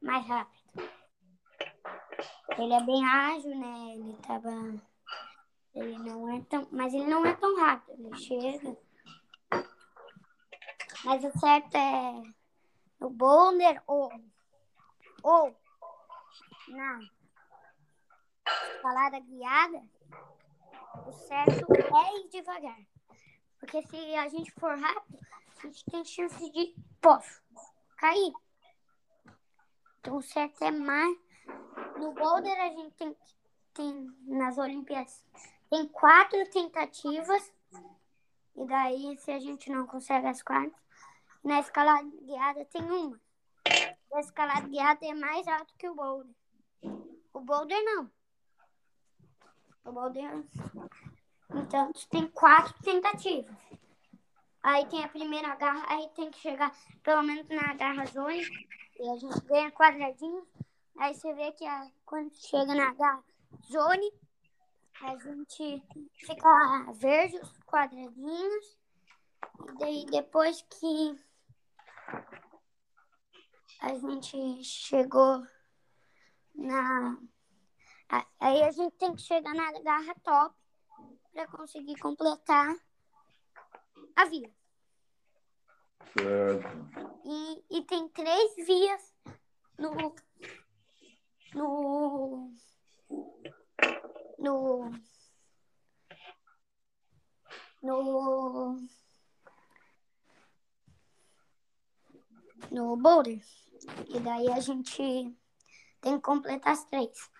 [0.00, 0.90] mais rápido.
[2.58, 3.94] Ele é bem ágil, né?
[3.94, 4.50] Ele tava.
[5.72, 6.66] Ele não é tão.
[6.72, 8.76] Mas ele não é tão rápido, ele chega.
[11.04, 12.22] Mas o certo é
[13.00, 14.12] no boulder ou.
[15.22, 15.56] Ou
[16.68, 17.00] na
[18.46, 19.82] escalada guiada,
[21.06, 22.80] o certo é ir devagar.
[23.58, 25.18] Porque se a gente for rápido,
[25.58, 27.42] a gente tem chance de, poxa,
[27.98, 28.32] cair.
[29.98, 31.18] Então o certo é mais.
[31.98, 33.16] No boulder a gente tem,
[33.74, 35.22] tem nas Olimpíadas,
[35.68, 37.52] tem quatro tentativas.
[38.56, 40.74] E daí, se a gente não consegue as quatro,
[41.42, 43.20] na escalada guiada tem uma.
[44.12, 46.34] A escalada guiada é mais alto que o boulder.
[47.32, 48.10] O boulder não.
[49.84, 50.44] O boulder.
[51.54, 53.54] Então, tem quatro tentativas.
[54.62, 56.70] Aí tem a primeira garra, aí tem que chegar
[57.02, 58.42] pelo menos na garra zone.
[58.98, 60.46] E a gente ganha quadradinho.
[60.98, 63.24] Aí você vê que a- quando chega na garra
[63.70, 64.12] zone,
[65.00, 65.82] a gente
[66.12, 68.78] fica verde os quadradinhos.
[69.66, 71.18] E daí depois que
[73.80, 75.42] a gente chegou
[76.54, 77.18] na.
[78.38, 80.54] Aí a gente tem que chegar na garra top
[81.32, 82.76] para conseguir completar
[84.16, 84.50] a via.
[86.12, 86.68] Certo.
[87.24, 89.14] E, e tem três vias
[89.78, 90.14] no.
[91.54, 92.52] No.
[94.38, 94.90] No.
[97.82, 98.88] No.
[102.70, 103.40] No boulder.
[104.08, 105.02] E daí a gente
[106.00, 107.30] tem que completar as três.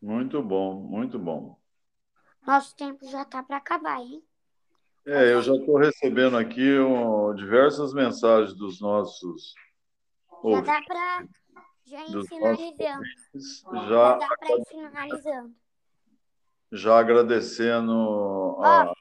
[0.00, 1.58] Muito bom, muito bom.
[2.46, 4.22] Nosso tempo já tá para acabar, hein?
[5.06, 9.54] É, eu já estou recebendo aqui um, diversas mensagens dos nossos
[10.44, 11.26] Já dá para
[11.86, 13.04] já ir finalizando.
[13.34, 15.54] Já, Já dá para ir finalizando.
[16.72, 18.92] já agradecendo a,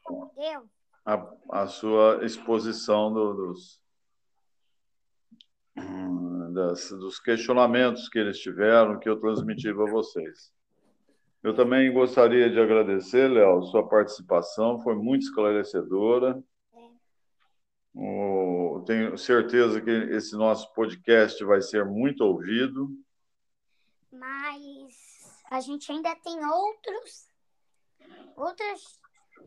[1.05, 3.81] a, a sua exposição do- dos,
[6.53, 10.51] das- dos questionamentos que eles tiveram, que eu transmiti para vocês.
[11.41, 16.43] Eu também gostaria de agradecer, Léo, sua participação, foi muito esclarecedora.
[18.85, 22.89] Tenho certeza que esse nosso podcast vai ser muito ouvido.
[24.11, 27.29] Mas a gente ainda tem outros
[28.35, 28.81] outras,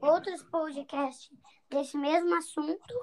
[0.01, 1.31] outros podcasts
[1.71, 2.95] desse mesmo assunto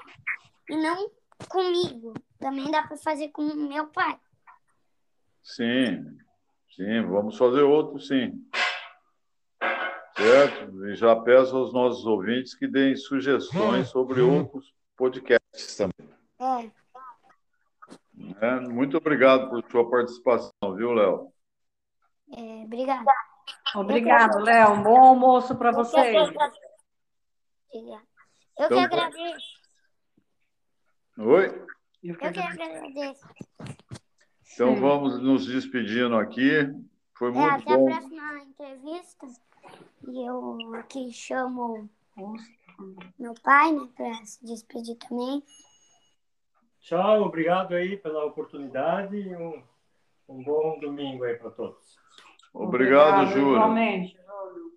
[0.69, 1.11] e não
[1.47, 2.13] comigo.
[2.39, 4.19] Também dá para fazer com o meu pai.
[5.43, 6.17] Sim,
[6.75, 8.45] sim, vamos fazer outro, sim.
[10.15, 10.85] Certo?
[10.87, 16.09] E já peço aos nossos ouvintes que deem sugestões sobre outros podcasts também.
[16.39, 16.71] É,
[18.13, 18.59] né?
[18.67, 21.31] Muito obrigado por sua participação, viu, Léo?
[22.35, 23.05] é, obrigado.
[23.75, 24.73] Obrigado, Léo.
[24.73, 26.15] Um bom almoço para Eu que vocês.
[26.15, 26.59] agradeço.
[27.73, 27.97] Eu
[28.57, 29.58] que Então, agradeço.
[31.19, 31.47] Oi?
[32.03, 32.61] Eu que Eu que agradeço.
[32.85, 33.27] agradeço.
[34.53, 36.49] Então vamos nos despedindo aqui.
[37.17, 37.87] Foi É, muito até bom.
[37.87, 39.27] a próxima entrevista.
[40.07, 41.89] E eu aqui chamo
[43.19, 45.43] meu pai, né, para se despedir também.
[46.81, 49.61] Tchau, obrigado aí pela oportunidade e um,
[50.29, 51.97] um bom domingo aí para todos.
[52.53, 53.55] Obrigado, Júlio.
[53.55, 54.71] Igualmente, Júlio.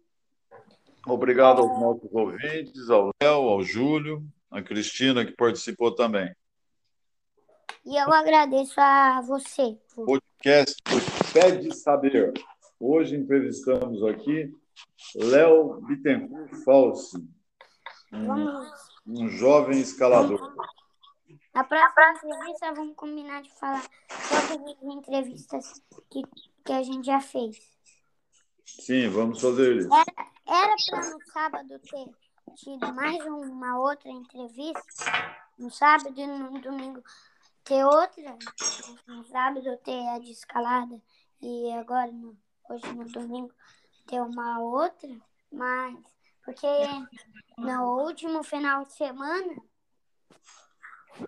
[1.07, 4.23] Obrigado aos nossos ouvintes, ao Léo, ao Júlio,
[4.53, 6.33] a Cristina, que participou também.
[7.85, 9.77] E eu agradeço a você.
[9.97, 10.77] Podcast
[11.33, 12.33] Pede Saber.
[12.79, 14.55] Hoje entrevistamos aqui
[15.17, 17.17] Léo Bittencourt Falsi,
[18.13, 18.69] um, Vamos.
[19.07, 20.55] um jovem escalador.
[21.55, 26.23] Na próxima entrevista, vamos combinar de falar todas as entrevistas que,
[26.65, 27.57] que a gente já fez.
[28.65, 29.89] Sim, vamos fazer isso.
[30.47, 32.22] Era para no sábado ter
[32.55, 34.83] tido mais uma outra entrevista.
[35.59, 37.03] No sábado e no domingo
[37.65, 38.37] ter outra.
[39.07, 41.01] No sábado ter a de escalada.
[41.41, 42.37] E agora, no-
[42.69, 43.53] hoje no domingo,
[44.07, 45.09] ter uma outra.
[45.51, 45.99] Mas,
[46.45, 46.67] porque
[47.59, 49.55] no último final de semana,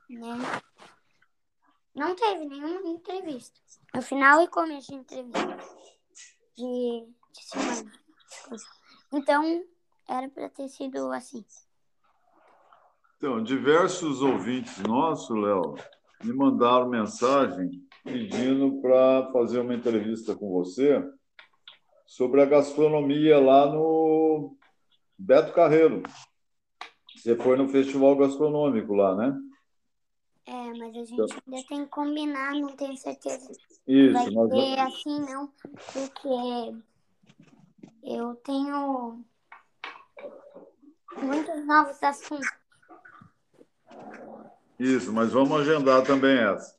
[0.08, 0.36] né?
[1.94, 3.60] Não teve nenhuma entrevista.
[3.94, 5.56] No final e começo de entrevista.
[6.56, 7.92] De, de semana.
[9.12, 9.64] Então,
[10.08, 11.44] era para ter sido assim.
[13.16, 15.74] Então, diversos ouvintes nossos, Léo,
[16.22, 17.70] me mandaram mensagem
[18.02, 21.02] pedindo para fazer uma entrevista com você
[22.06, 24.56] sobre a gastronomia lá no
[25.18, 26.02] Beto Carreiro.
[27.16, 29.34] Você foi no festival gastronômico lá, né?
[30.46, 33.50] É, mas a gente ainda tem que combinar, não tenho certeza
[33.86, 35.48] vai Isso, nós ser assim, não,
[35.92, 36.82] porque
[38.02, 39.24] eu tenho
[41.22, 42.48] muitos novos assuntos.
[44.78, 46.78] isso, mas vamos agendar também essa.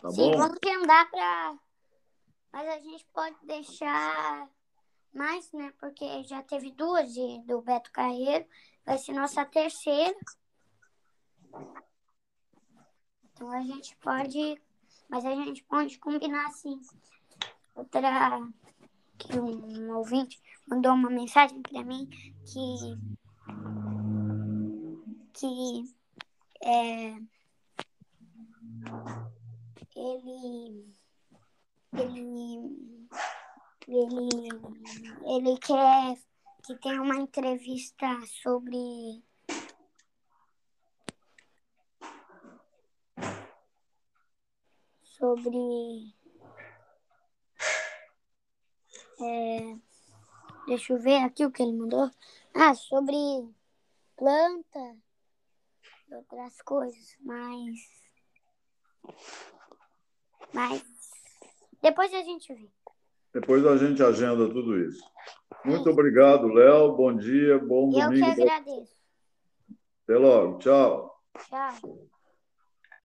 [0.00, 0.38] Tá Sim, bom?
[0.38, 1.58] vamos agendar para.
[2.52, 4.48] Mas a gente pode deixar
[5.12, 5.72] mais, né?
[5.78, 8.46] Porque já teve duas de, do Beto Carreiro,
[8.84, 10.16] vai ser nossa terceira.
[13.32, 14.60] Então a gente pode.
[15.08, 16.80] Mas a gente pode combinar assim.
[17.74, 18.40] Outra.
[19.18, 22.06] Que um ouvinte mandou uma mensagem para mim
[22.44, 23.16] que.
[25.32, 25.96] Que.
[26.62, 27.16] É,
[29.96, 30.94] ele
[31.92, 32.76] ele
[33.88, 34.48] ele
[35.24, 36.18] ele quer
[36.64, 38.06] que tenha uma entrevista
[38.42, 39.22] sobre
[45.02, 46.14] sobre
[49.20, 49.76] é,
[50.66, 52.10] deixa eu ver aqui o que ele mandou
[52.58, 53.16] ah sobre
[54.16, 54.96] planta
[56.08, 57.76] e outras coisas mas
[60.52, 60.82] mas
[61.82, 62.68] depois a gente vê.
[63.32, 65.04] Depois a gente agenda tudo isso.
[65.64, 66.96] Muito obrigado, Léo.
[66.96, 68.42] Bom dia, bom Eu que domingo.
[68.42, 68.96] agradeço.
[70.04, 70.58] Até logo.
[70.58, 71.22] Tchau.
[71.48, 72.08] Tchau.